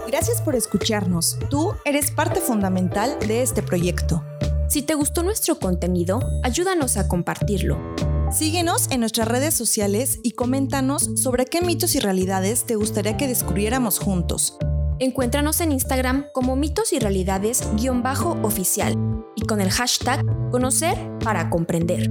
Gracias 0.09 0.43
por 0.43 0.57
escucharnos. 0.57 1.39
Tú 1.49 1.73
eres 1.87 2.11
parte 2.11 2.43
fundamental 2.43 3.19
de 3.21 3.41
este 3.41 3.63
proyecto. 3.63 4.23
Si 4.69 4.83
te 4.83 4.93
gustó 4.93 5.23
nuestro 5.23 5.59
contenido, 5.59 6.21
ayúdanos 6.43 6.99
a 6.99 7.09
compartirlo. 7.09 7.79
Síguenos 8.35 8.91
en 8.91 8.99
nuestras 8.99 9.29
redes 9.29 9.55
sociales 9.55 10.19
y 10.25 10.33
coméntanos 10.33 11.09
sobre 11.15 11.45
qué 11.45 11.63
mitos 11.63 11.95
y 11.95 12.01
realidades 12.01 12.65
te 12.65 12.75
gustaría 12.75 13.17
que 13.17 13.29
descubriéramos 13.29 14.01
juntos. 14.01 14.59
Encuéntranos 14.99 15.61
en 15.61 15.71
Instagram 15.71 16.27
como 16.33 16.57
mitos 16.57 16.93
y 16.93 16.99
realidades-oficial 16.99 18.97
y 19.37 19.43
con 19.43 19.61
el 19.61 19.71
hashtag 19.71 20.25
conocer 20.51 20.99
para 21.21 21.49
comprender. 21.49 22.11